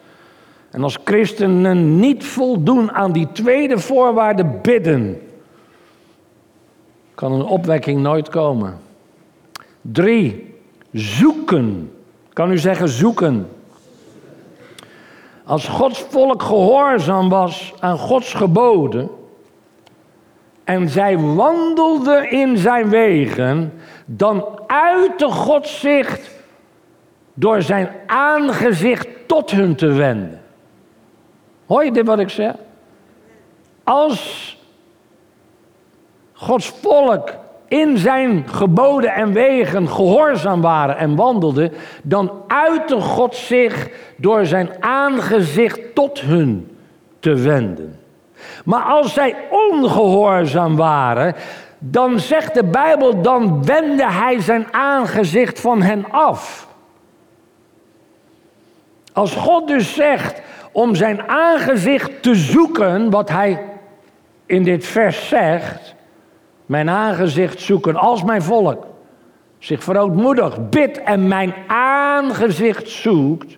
En 0.72 0.84
als 0.84 0.98
christenen 1.04 2.00
niet 2.00 2.26
voldoen 2.26 2.92
aan 2.92 3.12
die 3.12 3.28
tweede 3.32 3.80
voorwaarde 3.80 4.46
bidden, 4.46 5.22
kan 7.16 7.32
een 7.32 7.46
opwekking 7.46 8.02
nooit 8.02 8.30
komen. 8.30 8.80
Drie, 9.82 10.54
zoeken. 10.92 11.92
Kan 12.34 12.52
u 12.52 12.58
zeggen 12.58 12.90
zoeken? 12.90 13.50
Als 15.44 15.68
Gods 15.68 16.06
volk 16.10 16.44
gehoorzaam 16.44 17.30
was 17.30 17.74
aan 17.80 17.98
Gods 17.98 18.34
geboden 18.34 19.10
en 20.66 20.90
zij 20.90 21.18
wandelden 21.18 22.32
in 22.32 22.58
zijn 22.58 22.90
wegen, 22.90 23.74
dan 24.06 24.46
uitte 24.68 25.28
God 25.28 25.68
zich 25.68 26.20
door 27.34 27.62
zijn 27.62 27.90
aangezicht 28.06 29.08
tot 29.26 29.52
hun 29.52 29.76
te 29.76 29.88
wenden. 29.88 30.42
Hoor 31.66 31.86
je 31.86 31.92
dit 31.92 32.06
wat 32.06 32.20
ik 32.20 32.30
zeg? 32.30 32.54
Als 33.84 34.58
Gods 36.34 36.68
volk 36.68 37.34
in 37.68 37.98
zijn 37.98 38.48
geboden 38.48 39.14
en 39.14 39.34
wegen 39.34 39.90
gehoorzaam 39.90 40.62
waren 40.62 40.98
en 40.98 41.16
wandelden, 41.16 41.72
dan 42.04 42.32
uitte 42.48 43.02
God 43.02 43.36
zich 43.36 43.90
door 44.18 44.46
zijn 44.46 44.70
aangezicht 44.80 45.96
tot 45.96 46.20
hun 46.20 46.78
te 47.20 47.36
wenden. 47.36 48.00
Maar 48.66 48.84
als 48.84 49.14
zij 49.14 49.36
ongehoorzaam 49.50 50.76
waren, 50.76 51.36
dan 51.80 52.20
zegt 52.20 52.54
de 52.54 52.64
Bijbel, 52.64 53.22
dan 53.22 53.66
wendde 53.66 54.12
hij 54.12 54.42
zijn 54.42 54.68
aangezicht 54.72 55.60
van 55.60 55.82
hen 55.82 56.06
af. 56.12 56.68
Als 59.14 59.36
God 59.36 59.68
dus 59.68 59.94
zegt 59.94 60.42
om 60.72 60.96
zijn 60.96 61.30
aangezicht 61.30 62.22
te 62.22 62.36
zoeken, 62.36 63.10
wat 63.10 63.30
hij 63.30 63.60
in 64.46 64.64
dit 64.64 64.86
vers 64.86 65.28
zegt, 65.28 65.96
mijn 66.66 66.90
aangezicht 66.90 67.62
zoeken 67.62 67.96
als 67.96 68.24
mijn 68.24 68.42
volk 68.42 68.86
zich 69.60 69.84
verootmoedig 69.84 70.70
bidt 70.70 71.04
en 71.04 71.28
mijn 71.28 71.54
aangezicht 71.68 72.90
zoekt, 72.90 73.58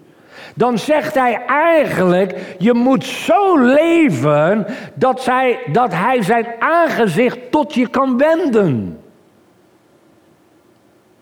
dan 0.57 0.77
zegt 0.77 1.15
hij 1.15 1.41
eigenlijk, 1.47 2.55
je 2.57 2.73
moet 2.73 3.03
zo 3.03 3.57
leven 3.57 4.65
dat, 4.93 5.21
zij, 5.21 5.59
dat 5.71 5.93
hij 5.93 6.21
zijn 6.23 6.47
aangezicht 6.59 7.37
tot 7.51 7.73
je 7.73 7.87
kan 7.87 8.17
wenden. 8.17 8.99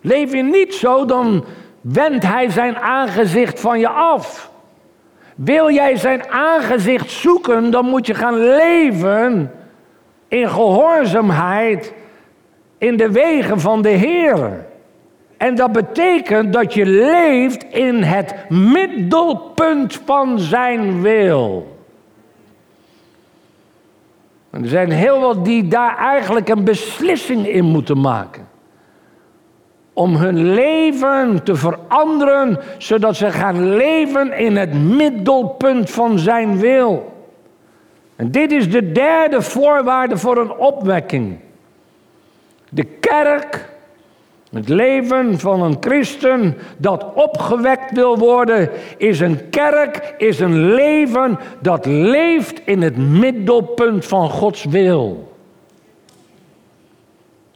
Leef 0.02 0.34
je 0.34 0.44
niet 0.44 0.74
zo, 0.74 1.06
dan 1.06 1.46
wendt 1.82 2.26
hij 2.26 2.50
zijn 2.50 2.78
aangezicht 2.78 3.60
van 3.60 3.80
je 3.80 3.90
af. 3.90 4.52
Wil 5.36 5.72
jij 5.72 5.96
zijn 5.96 6.30
aangezicht 6.30 7.12
zoeken, 7.12 7.72
dan 7.72 7.86
moet 7.86 8.06
je 8.06 8.14
gaan 8.14 8.38
leven 8.38 9.52
in 10.28 10.50
gehoorzaamheid 10.50 11.94
in 12.78 12.98
de 12.98 13.12
wegen 13.12 13.60
van 13.60 13.82
de 13.82 13.90
Heer. 13.90 14.66
En 15.38 15.56
dat 15.56 15.72
betekent 15.72 16.54
dat 16.54 16.74
je 16.74 16.86
leeft 16.86 17.64
in 17.64 18.04
het 18.04 18.36
middelpunt 18.50 20.02
van 20.06 20.40
zijn 20.40 21.02
wil. 21.02 21.76
En 24.50 24.64
er 24.64 24.70
zijn 24.70 24.92
heel 24.92 25.20
wat 25.20 25.46
die 25.46 25.68
daar 25.68 25.98
eigenlijk 25.98 26.50
een 26.50 26.64
beslissing 26.64 27.48
in 27.48 27.66
moeten 27.66 28.02
maken. 28.02 28.48
Om 29.94 30.16
hun 30.16 30.54
leven 30.54 31.44
te 31.44 31.56
veranderen, 31.56 32.60
zodat 32.78 33.16
ze 33.16 33.32
gaan 33.32 33.76
leven 33.76 34.38
in 34.38 34.56
het 34.56 34.74
middelpunt 34.74 35.92
van 35.92 36.20
zijn 36.20 36.60
wil. 36.60 37.14
En 38.16 38.32
dit 38.32 38.52
is 38.52 38.70
de 38.70 38.92
derde 38.92 39.42
voorwaarde 39.42 40.18
voor 40.18 40.38
een 40.38 40.52
opwekking. 40.52 41.38
De 42.70 42.84
kerk, 42.84 43.70
het 44.54 44.70
leven 44.70 45.40
van 45.40 45.62
een 45.62 45.78
christen 45.80 46.58
dat 46.78 47.06
opgewekt 47.14 47.92
wil 47.92 48.18
worden, 48.18 48.70
is 48.98 49.20
een 49.20 49.50
kerk, 49.50 50.14
is 50.18 50.40
een 50.40 50.74
leven 50.74 51.40
dat 51.62 51.86
leeft 51.86 52.62
in 52.66 52.82
het 52.82 52.98
middelpunt 52.98 54.06
van 54.06 54.30
Gods 54.30 54.64
wil. 54.66 55.34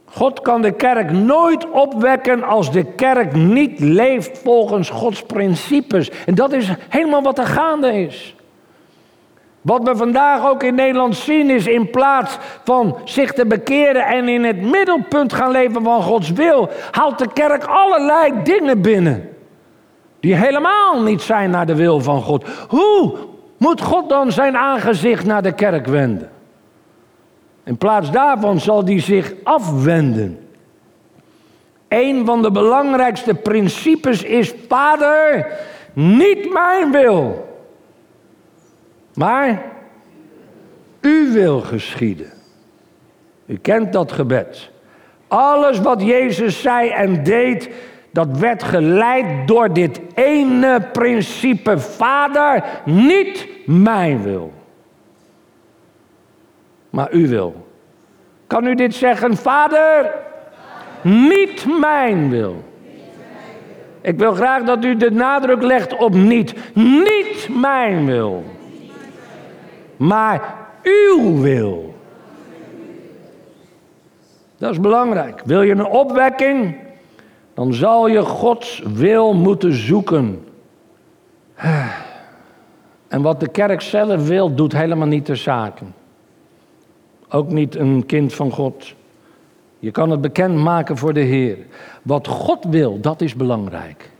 God 0.04 0.40
kan 0.40 0.62
de 0.62 0.72
kerk 0.72 1.10
nooit 1.10 1.70
opwekken 1.70 2.42
als 2.42 2.72
de 2.72 2.84
kerk 2.84 3.34
niet 3.34 3.80
leeft 3.80 4.38
volgens 4.38 4.90
Gods 4.90 5.22
principes. 5.22 6.10
En 6.26 6.34
dat 6.34 6.52
is 6.52 6.72
helemaal 6.88 7.22
wat 7.22 7.38
er 7.38 7.46
gaande 7.46 7.92
is. 7.92 8.34
Wat 9.60 9.82
we 9.82 9.96
vandaag 9.96 10.46
ook 10.46 10.62
in 10.62 10.74
Nederland 10.74 11.16
zien 11.16 11.50
is 11.50 11.66
in 11.66 11.90
plaats 11.90 12.38
van 12.64 12.96
zich 13.04 13.32
te 13.32 13.46
bekeren 13.46 14.06
en 14.06 14.28
in 14.28 14.44
het 14.44 14.62
middelpunt 14.62 15.32
gaan 15.32 15.50
leven 15.50 15.82
van 15.82 16.02
Gods 16.02 16.30
wil, 16.30 16.68
haalt 16.90 17.18
de 17.18 17.32
kerk 17.32 17.64
allerlei 17.64 18.32
dingen 18.42 18.80
binnen. 18.80 19.28
Die 20.20 20.34
helemaal 20.34 21.02
niet 21.02 21.22
zijn 21.22 21.50
naar 21.50 21.66
de 21.66 21.74
wil 21.74 22.00
van 22.00 22.22
God. 22.22 22.44
Hoe 22.68 23.16
moet 23.56 23.80
God 23.80 24.08
dan 24.08 24.32
zijn 24.32 24.56
aangezicht 24.56 25.24
naar 25.24 25.42
de 25.42 25.52
kerk 25.52 25.86
wenden? 25.86 26.30
In 27.64 27.76
plaats 27.76 28.10
daarvan 28.10 28.60
zal 28.60 28.84
hij 28.84 29.00
zich 29.00 29.32
afwenden. 29.42 30.48
Een 31.88 32.26
van 32.26 32.42
de 32.42 32.50
belangrijkste 32.50 33.34
principes 33.34 34.22
is: 34.22 34.54
Vader, 34.68 35.46
niet 35.92 36.52
mijn 36.52 36.92
wil 36.92 37.48
maar 39.14 39.62
u 41.00 41.32
wil 41.32 41.60
geschieden. 41.60 42.32
U 43.46 43.56
kent 43.56 43.92
dat 43.92 44.12
gebed. 44.12 44.70
Alles 45.28 45.80
wat 45.80 46.02
Jezus 46.02 46.62
zei 46.62 46.88
en 46.88 47.22
deed, 47.24 47.70
dat 48.12 48.38
werd 48.38 48.62
geleid 48.62 49.48
door 49.48 49.72
dit 49.72 50.00
ene 50.14 50.88
principe. 50.92 51.78
Vader, 51.78 52.64
niet 52.84 53.48
mijn 53.66 54.22
wil, 54.22 54.52
maar 56.90 57.08
uw 57.10 57.28
wil. 57.28 57.68
Kan 58.46 58.66
u 58.66 58.74
dit 58.74 58.94
zeggen, 58.94 59.36
Vader? 59.36 60.14
Niet 61.02 61.66
mijn 61.80 62.30
wil. 62.30 62.64
Ik 64.00 64.18
wil 64.18 64.32
graag 64.32 64.62
dat 64.62 64.84
u 64.84 64.96
de 64.96 65.10
nadruk 65.10 65.62
legt 65.62 65.96
op 65.96 66.14
niet. 66.14 66.54
Niet 66.74 67.48
mijn 67.60 68.06
wil. 68.06 68.44
Maar 70.00 70.56
uw 70.82 71.40
wil. 71.40 71.94
Dat 74.58 74.70
is 74.70 74.80
belangrijk. 74.80 75.42
Wil 75.44 75.62
je 75.62 75.72
een 75.72 75.86
opwekking? 75.86 76.76
Dan 77.54 77.74
zal 77.74 78.08
je 78.08 78.22
Gods 78.22 78.82
wil 78.94 79.34
moeten 79.34 79.72
zoeken. 79.72 80.44
En 83.08 83.22
wat 83.22 83.40
de 83.40 83.48
kerk 83.48 83.80
zelf 83.80 84.26
wil, 84.28 84.54
doet 84.54 84.72
helemaal 84.72 85.06
niet 85.06 85.26
de 85.26 85.34
zaken. 85.34 85.94
Ook 87.28 87.48
niet 87.48 87.76
een 87.76 88.06
kind 88.06 88.34
van 88.34 88.50
God. 88.50 88.94
Je 89.78 89.90
kan 89.90 90.10
het 90.10 90.20
bekend 90.20 90.56
maken 90.56 90.96
voor 90.96 91.12
de 91.12 91.20
Heer. 91.20 91.58
Wat 92.02 92.26
God 92.26 92.64
wil, 92.64 93.00
dat 93.00 93.20
is 93.20 93.34
belangrijk. 93.34 94.10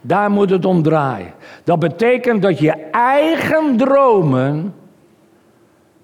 Daar 0.00 0.30
moet 0.30 0.50
het 0.50 0.64
om 0.64 0.82
draaien. 0.82 1.32
Dat 1.64 1.78
betekent 1.78 2.42
dat 2.42 2.58
je 2.58 2.72
eigen 2.90 3.76
dromen 3.76 4.74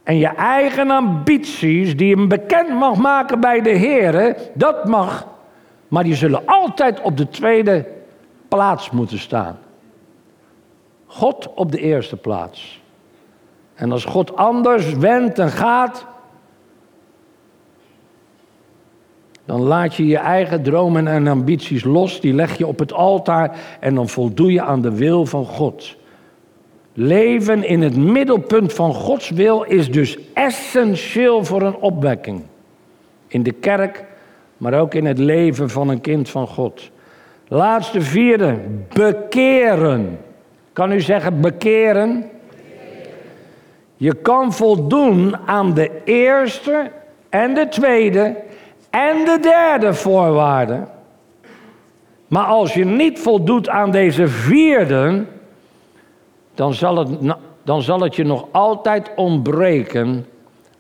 en 0.07 0.19
je 0.19 0.27
eigen 0.27 0.91
ambities, 0.91 1.97
die 1.97 2.17
je 2.17 2.27
bekend 2.27 2.69
mag 2.69 2.97
maken 2.97 3.41
bij 3.41 3.61
de 3.61 3.71
Heer, 3.71 4.37
dat 4.55 4.85
mag. 4.85 5.27
Maar 5.89 6.05
die 6.05 6.15
zullen 6.15 6.47
altijd 6.47 7.01
op 7.01 7.17
de 7.17 7.29
tweede 7.29 7.87
plaats 8.49 8.91
moeten 8.91 9.19
staan. 9.19 9.59
God 11.07 11.55
op 11.55 11.73
de 11.73 11.79
eerste 11.79 12.17
plaats. 12.17 12.83
En 13.75 13.93
als 13.93 14.05
God 14.05 14.37
anders 14.37 14.93
wendt 14.93 15.39
en 15.39 15.51
gaat, 15.51 16.07
dan 19.45 19.61
laat 19.61 19.95
je 19.95 20.07
je 20.07 20.19
eigen 20.19 20.63
dromen 20.63 21.07
en 21.07 21.27
ambities 21.27 21.85
los, 21.85 22.21
die 22.21 22.35
leg 22.35 22.59
je 22.59 22.67
op 22.67 22.79
het 22.79 22.93
altaar 22.93 23.59
en 23.81 23.95
dan 23.95 24.09
voldoe 24.09 24.53
je 24.53 24.63
aan 24.63 24.81
de 24.81 24.95
wil 24.95 25.27
van 25.27 25.45
God. 25.45 25.97
Leven 26.99 27.65
in 27.65 27.83
het 27.83 27.97
middelpunt 27.97 28.73
van 28.73 28.95
Gods 28.95 29.31
wil 29.31 29.63
is 29.63 29.91
dus 29.91 30.19
essentieel 30.33 31.45
voor 31.45 31.63
een 31.63 31.77
opwekking. 31.77 32.43
In 33.27 33.43
de 33.43 33.53
kerk, 33.53 34.05
maar 34.57 34.81
ook 34.81 34.95
in 34.95 35.07
het 35.07 35.19
leven 35.19 35.71
van 35.71 35.89
een 35.89 36.01
kind 36.01 36.29
van 36.29 36.47
God. 36.47 36.91
Laatste 37.49 38.01
vierde, 38.01 38.59
bekeren. 38.93 40.19
Kan 40.73 40.93
u 40.93 41.01
zeggen 41.01 41.41
bekeren? 41.41 42.31
Je 43.97 44.15
kan 44.15 44.53
voldoen 44.53 45.37
aan 45.37 45.75
de 45.75 45.91
eerste 46.05 46.91
en 47.29 47.55
de 47.55 47.69
tweede 47.69 48.37
en 48.91 49.25
de 49.25 49.39
derde 49.41 49.95
voorwaarde. 49.95 50.81
Maar 52.27 52.45
als 52.45 52.75
je 52.75 52.85
niet 52.85 53.19
voldoet 53.19 53.69
aan 53.69 53.91
deze 53.91 54.29
vierde, 54.29 55.25
dan 56.57 56.75
zal 56.75 56.97
het, 56.97 57.37
dan 57.63 57.83
zal 57.83 58.01
het 58.01 58.17
je 58.17 58.25
nog 58.25 58.47
altijd 58.51 59.11
ontbreken 59.17 60.27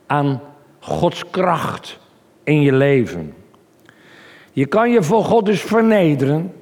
aan 0.07 0.41
Gods 0.81 1.31
kracht 1.31 1.99
in 2.45 2.61
je 2.63 2.73
leven. 2.73 3.35
Je 4.53 4.67
kan 4.67 4.91
je 4.91 5.03
voor 5.03 5.25
God 5.25 5.47
dus 5.47 5.61
vernederen. 5.61 6.53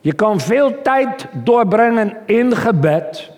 Je 0.00 0.12
kan 0.12 0.40
veel 0.40 0.82
tijd 0.82 1.28
doorbrengen 1.32 2.16
in 2.26 2.56
gebed. 2.56 3.30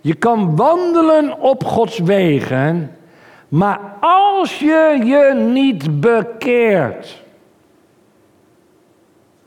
Je 0.00 0.14
kan 0.14 0.56
wandelen 0.56 1.40
op 1.40 1.64
Gods 1.64 1.98
wegen. 1.98 2.96
Maar 3.48 3.80
als 4.00 4.58
je 4.58 5.00
je 5.04 5.34
niet 5.52 6.00
bekeert, 6.00 7.22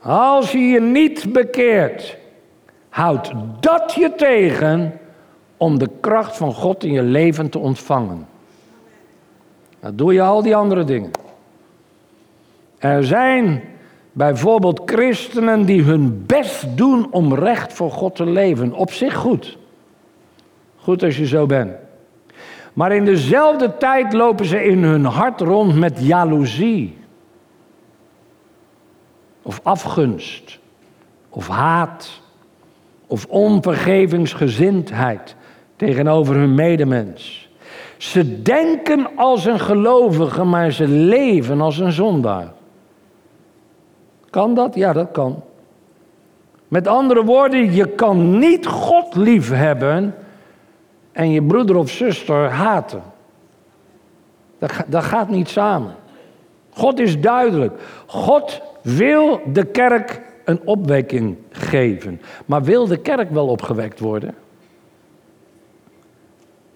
als 0.02 0.52
je 0.52 0.58
je 0.58 0.80
niet 0.80 1.32
bekeert, 1.32 2.16
houdt 2.92 3.32
dat 3.60 3.94
je 3.94 4.14
tegen 4.14 4.98
om 5.56 5.78
de 5.78 5.88
kracht 6.00 6.36
van 6.36 6.52
God 6.52 6.84
in 6.84 6.92
je 6.92 7.02
leven 7.02 7.48
te 7.48 7.58
ontvangen. 7.58 8.26
Dan 9.80 9.96
doe 9.96 10.12
je 10.12 10.22
al 10.22 10.42
die 10.42 10.56
andere 10.56 10.84
dingen. 10.84 11.10
Er 12.78 13.04
zijn 13.04 13.62
bijvoorbeeld 14.12 14.82
christenen 14.84 15.64
die 15.64 15.82
hun 15.82 16.26
best 16.26 16.76
doen 16.76 17.12
om 17.12 17.34
recht 17.34 17.72
voor 17.72 17.90
God 17.90 18.14
te 18.16 18.26
leven. 18.26 18.72
Op 18.72 18.92
zich 18.92 19.14
goed. 19.14 19.58
Goed 20.76 21.02
als 21.02 21.16
je 21.16 21.26
zo 21.26 21.46
bent. 21.46 21.72
Maar 22.72 22.92
in 22.92 23.04
dezelfde 23.04 23.76
tijd 23.76 24.12
lopen 24.12 24.44
ze 24.44 24.64
in 24.64 24.82
hun 24.82 25.04
hart 25.04 25.40
rond 25.40 25.76
met 25.76 25.98
jaloezie. 26.00 26.98
Of 29.42 29.60
afgunst. 29.62 30.58
Of 31.28 31.48
haat. 31.48 32.21
Of 33.12 33.26
onvergevingsgezindheid 33.28 35.36
tegenover 35.76 36.34
hun 36.34 36.54
medemens. 36.54 37.48
Ze 37.96 38.42
denken 38.42 39.08
als 39.16 39.44
een 39.44 39.60
gelovige, 39.60 40.44
maar 40.44 40.70
ze 40.70 40.88
leven 40.88 41.60
als 41.60 41.78
een 41.78 41.92
zondaar. 41.92 42.52
Kan 44.30 44.54
dat? 44.54 44.74
Ja, 44.74 44.92
dat 44.92 45.10
kan. 45.10 45.42
Met 46.68 46.86
andere 46.86 47.24
woorden, 47.24 47.72
je 47.72 47.86
kan 47.86 48.38
niet 48.38 48.66
God 48.66 49.14
lief 49.14 49.50
hebben 49.50 50.14
en 51.12 51.30
je 51.30 51.42
broeder 51.42 51.76
of 51.76 51.90
zuster 51.90 52.50
haten. 52.50 53.02
Dat, 54.58 54.72
dat 54.86 55.04
gaat 55.04 55.28
niet 55.28 55.48
samen. 55.48 55.94
God 56.70 56.98
is 56.98 57.20
duidelijk. 57.20 57.80
God 58.06 58.60
wil 58.82 59.40
de 59.46 59.64
kerk 59.64 60.20
een 60.44 60.60
opwekking 60.64 61.36
geven. 61.50 62.20
Maar 62.46 62.62
wil 62.62 62.86
de 62.86 62.96
kerk 62.96 63.30
wel 63.30 63.46
opgewekt 63.46 64.00
worden? 64.00 64.34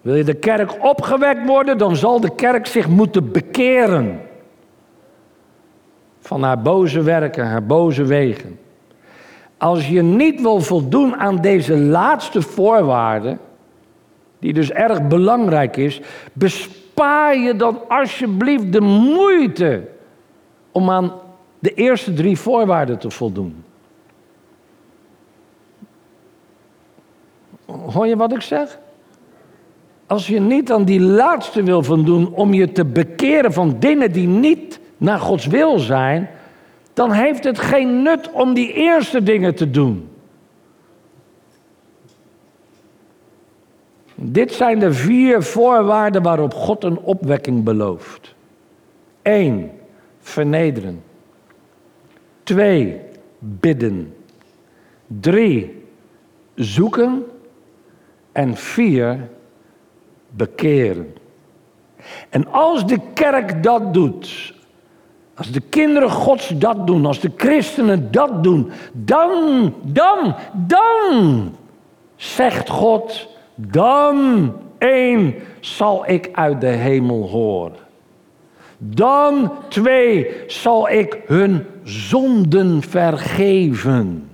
Wil 0.01 0.15
je 0.15 0.23
de 0.23 0.33
kerk 0.33 0.83
opgewekt 0.83 1.45
worden, 1.45 1.77
dan 1.77 1.95
zal 1.95 2.19
de 2.19 2.35
kerk 2.35 2.65
zich 2.65 2.87
moeten 2.87 3.31
bekeren. 3.31 4.21
Van 6.19 6.43
haar 6.43 6.61
boze 6.61 7.01
werken, 7.01 7.45
haar 7.45 7.65
boze 7.65 8.03
wegen. 8.03 8.59
Als 9.57 9.87
je 9.87 10.01
niet 10.01 10.41
wil 10.41 10.61
voldoen 10.61 11.15
aan 11.15 11.41
deze 11.41 11.77
laatste 11.77 12.41
voorwaarden, 12.41 13.39
die 14.39 14.53
dus 14.53 14.71
erg 14.71 15.07
belangrijk 15.07 15.77
is, 15.77 16.01
bespaar 16.33 17.37
je 17.37 17.55
dan 17.55 17.79
alsjeblieft 17.87 18.71
de 18.71 18.81
moeite 18.81 19.87
om 20.71 20.89
aan 20.89 21.11
de 21.59 21.73
eerste 21.73 22.13
drie 22.13 22.37
voorwaarden 22.37 22.99
te 22.99 23.09
voldoen. 23.09 23.63
Hoor 27.65 28.07
je 28.07 28.15
wat 28.15 28.31
ik 28.33 28.41
zeg? 28.41 28.79
Als 30.07 30.27
je 30.27 30.39
niet 30.39 30.71
aan 30.71 30.85
die 30.85 30.99
laatste 31.01 31.63
wil 31.63 31.83
voldoen 31.83 32.33
om 32.33 32.53
je 32.53 32.71
te 32.71 32.85
bekeren 32.85 33.53
van 33.53 33.75
dingen 33.79 34.11
die 34.11 34.27
niet 34.27 34.79
naar 34.97 35.19
Gods 35.19 35.45
wil 35.45 35.79
zijn, 35.79 36.29
dan 36.93 37.11
heeft 37.11 37.43
het 37.43 37.59
geen 37.59 38.01
nut 38.01 38.31
om 38.31 38.53
die 38.53 38.73
eerste 38.73 39.23
dingen 39.23 39.55
te 39.55 39.69
doen. 39.69 40.09
Dit 44.15 44.51
zijn 44.53 44.79
de 44.79 44.93
vier 44.93 45.43
voorwaarden 45.43 46.21
waarop 46.21 46.53
God 46.53 46.83
een 46.83 46.99
opwekking 46.99 47.63
belooft. 47.63 48.35
Eén, 49.21 49.71
vernederen. 50.19 51.03
Twee, 52.47 53.01
bidden. 53.39 54.15
Drie, 55.07 55.85
zoeken. 56.55 57.25
En 58.31 58.55
vier, 58.55 59.29
bekeren. 60.29 61.13
En 62.29 62.51
als 62.51 62.85
de 62.85 62.99
kerk 63.13 63.63
dat 63.63 63.93
doet, 63.93 64.53
als 65.35 65.51
de 65.51 65.61
kinderen 65.69 66.09
Gods 66.09 66.47
dat 66.47 66.87
doen, 66.87 67.05
als 67.05 67.19
de 67.19 67.31
christenen 67.37 68.11
dat 68.11 68.43
doen, 68.43 68.71
dan, 68.91 69.73
dan, 69.83 70.35
dan, 70.53 71.55
zegt 72.15 72.69
God, 72.69 73.27
dan 73.55 74.51
één 74.77 75.35
zal 75.59 76.09
ik 76.09 76.29
uit 76.33 76.61
de 76.61 76.67
hemel 76.67 77.29
horen. 77.29 77.86
Dan 78.77 79.51
twee 79.69 80.43
zal 80.47 80.89
ik 80.89 81.21
hun 81.25 81.65
zonden 81.83 82.81
vergeven. 82.81 84.29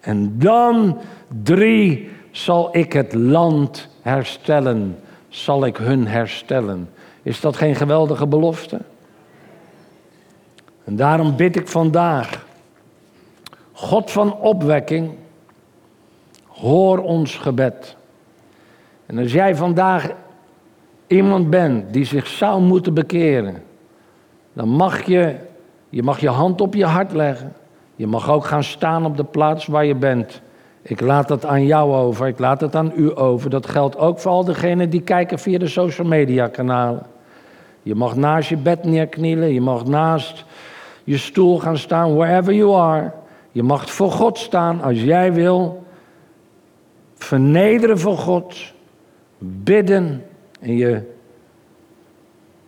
En 0.00 0.38
dan 0.38 0.98
drie 1.42 2.10
zal 2.30 2.76
ik 2.76 2.92
het 2.92 3.14
land 3.14 3.88
herstellen. 4.02 4.98
Zal 5.28 5.66
ik 5.66 5.76
hun 5.76 6.06
herstellen. 6.06 6.90
Is 7.22 7.40
dat 7.40 7.56
geen 7.56 7.74
geweldige 7.74 8.26
belofte? 8.26 8.80
En 10.84 10.96
daarom 10.96 11.36
bid 11.36 11.56
ik 11.56 11.68
vandaag. 11.68 12.46
God 13.72 14.10
van 14.10 14.38
opwekking, 14.38 15.14
hoor 16.46 16.98
ons 16.98 17.36
gebed. 17.36 17.96
En 19.06 19.18
als 19.18 19.32
jij 19.32 19.56
vandaag 19.56 20.10
iemand 21.06 21.50
bent 21.50 21.92
die 21.92 22.04
zich 22.04 22.26
zou 22.26 22.62
moeten 22.62 22.94
bekeren, 22.94 23.62
dan 24.52 24.68
mag 24.68 25.02
je, 25.02 25.34
je 25.88 26.02
mag 26.02 26.20
je 26.20 26.28
hand 26.28 26.60
op 26.60 26.74
je 26.74 26.84
hart 26.84 27.12
leggen. 27.12 27.52
Je 27.96 28.06
mag 28.06 28.30
ook 28.30 28.44
gaan 28.44 28.64
staan 28.64 29.04
op 29.04 29.16
de 29.16 29.24
plaats 29.24 29.66
waar 29.66 29.84
je 29.84 29.94
bent. 29.94 30.40
Ik 30.82 31.00
laat 31.00 31.28
het 31.28 31.46
aan 31.46 31.66
jou 31.66 31.94
over, 31.94 32.26
ik 32.26 32.38
laat 32.38 32.60
het 32.60 32.74
aan 32.76 32.92
u 32.96 33.18
over. 33.18 33.50
Dat 33.50 33.66
geldt 33.66 33.98
ook 33.98 34.18
voor 34.18 34.30
al 34.30 34.44
degenen 34.44 34.90
die 34.90 35.00
kijken 35.00 35.38
via 35.38 35.58
de 35.58 35.66
social 35.66 36.06
media 36.06 36.48
kanalen. 36.48 37.06
Je 37.82 37.94
mag 37.94 38.16
naast 38.16 38.48
je 38.48 38.56
bed 38.56 38.84
neerknielen, 38.84 39.52
je 39.52 39.60
mag 39.60 39.84
naast 39.86 40.44
je 41.04 41.18
stoel 41.18 41.58
gaan 41.58 41.78
staan, 41.78 42.16
wherever 42.16 42.54
you 42.54 42.74
are. 42.74 43.12
Je 43.52 43.62
mag 43.62 43.92
voor 43.92 44.10
God 44.10 44.38
staan 44.38 44.82
als 44.82 45.02
jij 45.02 45.32
wil. 45.32 45.84
Vernederen 47.14 47.98
voor 47.98 48.18
God, 48.18 48.72
bidden 49.38 50.24
en 50.64 50.76
je 50.76 51.00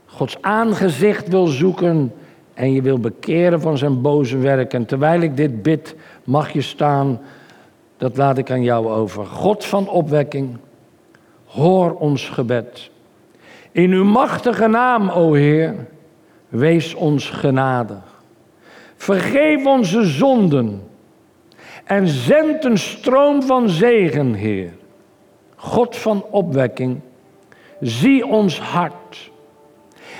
Gods 0.06 0.36
aangezicht 0.40 1.28
wil 1.28 1.46
zoeken 1.46 2.12
en 2.54 2.72
je 2.72 2.82
wil 2.82 2.98
bekeren 2.98 3.60
van 3.60 3.78
zijn 3.78 4.00
boze 4.00 4.38
werk. 4.38 4.74
En 4.74 4.86
terwijl 4.86 5.20
ik 5.20 5.36
dit 5.36 5.62
bid, 5.62 5.94
mag 6.24 6.52
je 6.52 6.60
staan, 6.60 7.20
dat 7.96 8.16
laat 8.16 8.38
ik 8.38 8.50
aan 8.50 8.62
jou 8.62 8.88
over. 8.88 9.26
God 9.26 9.64
van 9.64 9.88
opwekking, 9.88 10.56
hoor 11.44 11.94
ons 11.94 12.28
gebed. 12.28 12.90
In 13.72 13.90
uw 13.90 14.04
machtige 14.04 14.66
naam, 14.66 15.08
o 15.08 15.32
Heer, 15.32 15.74
wees 16.48 16.94
ons 16.94 17.30
genadig. 17.30 18.22
Vergeef 18.96 19.66
onze 19.66 20.04
zonden 20.04 20.82
en 21.84 22.08
zend 22.08 22.64
een 22.64 22.78
stroom 22.78 23.42
van 23.42 23.68
zegen, 23.68 24.34
Heer. 24.34 24.72
God 25.56 25.96
van 25.96 26.24
opwekking, 26.30 27.00
zie 27.80 28.26
ons 28.26 28.60
hart 28.60 29.30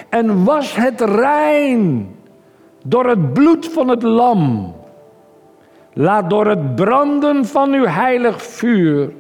en 0.09 0.45
was 0.45 0.75
het 0.75 1.01
rein 1.01 2.15
door 2.85 3.09
het 3.09 3.33
bloed 3.33 3.69
van 3.69 3.89
het 3.89 4.03
lam. 4.03 4.75
Laat 5.93 6.31
door 6.31 6.47
het 6.47 6.75
branden 6.75 7.45
van 7.45 7.73
uw 7.73 7.87
heilig 7.87 8.43
vuur 8.43 9.13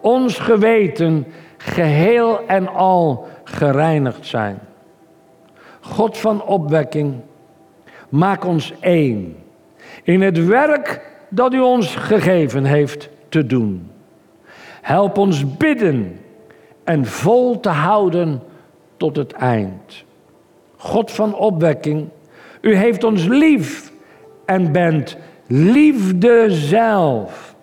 ons 0.00 0.38
geweten 0.38 1.26
geheel 1.56 2.46
en 2.46 2.68
al 2.68 3.28
gereinigd 3.44 4.26
zijn. 4.26 4.58
God 5.80 6.18
van 6.18 6.42
opwekking, 6.42 7.14
maak 8.08 8.44
ons 8.44 8.74
één 8.80 9.36
in 10.02 10.20
het 10.20 10.46
werk 10.46 11.10
dat 11.28 11.54
u 11.54 11.60
ons 11.60 11.94
gegeven 11.96 12.64
heeft 12.64 13.08
te 13.28 13.46
doen. 13.46 13.90
Help 14.80 15.18
ons 15.18 15.56
bidden 15.56 16.20
en 16.84 17.06
vol 17.06 17.60
te 17.60 17.68
houden 17.68 18.42
tot 18.96 19.16
het 19.16 19.32
eind. 19.32 20.04
God 20.76 21.10
van 21.10 21.34
opwekking, 21.34 22.08
u 22.60 22.76
heeft 22.76 23.04
ons 23.04 23.24
lief 23.24 23.92
en 24.44 24.72
bent 24.72 25.16
liefde 25.46 26.46
zelf. 26.48 27.54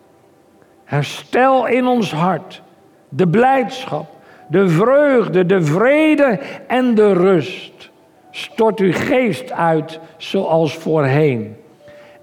Herstel 0.83 1.67
in 1.67 1.87
ons 1.87 2.11
hart 2.11 2.61
de 3.09 3.27
blijdschap, 3.27 4.07
de 4.47 4.69
vreugde, 4.69 5.45
de 5.45 5.61
vrede 5.61 6.39
en 6.67 6.95
de 6.95 7.13
rust. 7.13 7.89
Stort 8.31 8.79
uw 8.79 8.93
geest 8.93 9.51
uit 9.51 9.99
zoals 10.17 10.77
voorheen. 10.77 11.55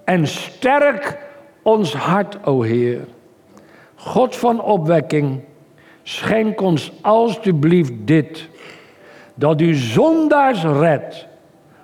En 0.04 0.26
sterk 0.26 1.18
ons 1.62 1.94
hart, 1.94 2.38
o 2.44 2.62
Heer. 2.62 3.00
God 3.94 4.36
van 4.36 4.62
opwekking, 4.62 5.40
schenk 6.06 6.60
ons 6.60 6.92
alstublieft 7.00 7.92
dit. 8.04 8.48
Dat 9.34 9.60
u 9.60 9.74
zondaars 9.74 10.62
redt, 10.62 11.26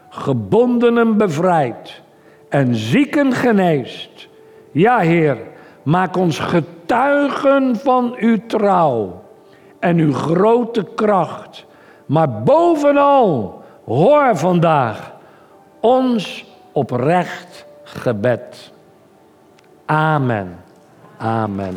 gebondenen 0.08 1.16
bevrijdt 1.16 2.02
en 2.48 2.74
zieken 2.74 3.32
geneest. 3.32 4.28
Ja, 4.70 4.98
Heer, 4.98 5.38
maak 5.82 6.16
ons 6.16 6.38
getuigen 6.38 7.76
van 7.76 8.14
uw 8.18 8.38
trouw 8.46 9.22
en 9.78 9.98
uw 9.98 10.12
grote 10.12 10.86
kracht. 10.94 11.66
Maar 12.06 12.42
bovenal, 12.42 13.62
hoor 13.84 14.36
vandaag 14.36 15.12
ons 15.80 16.44
oprecht 16.72 17.66
gebed. 17.82 18.72
Amen. 19.86 20.56
Amen. 21.18 21.76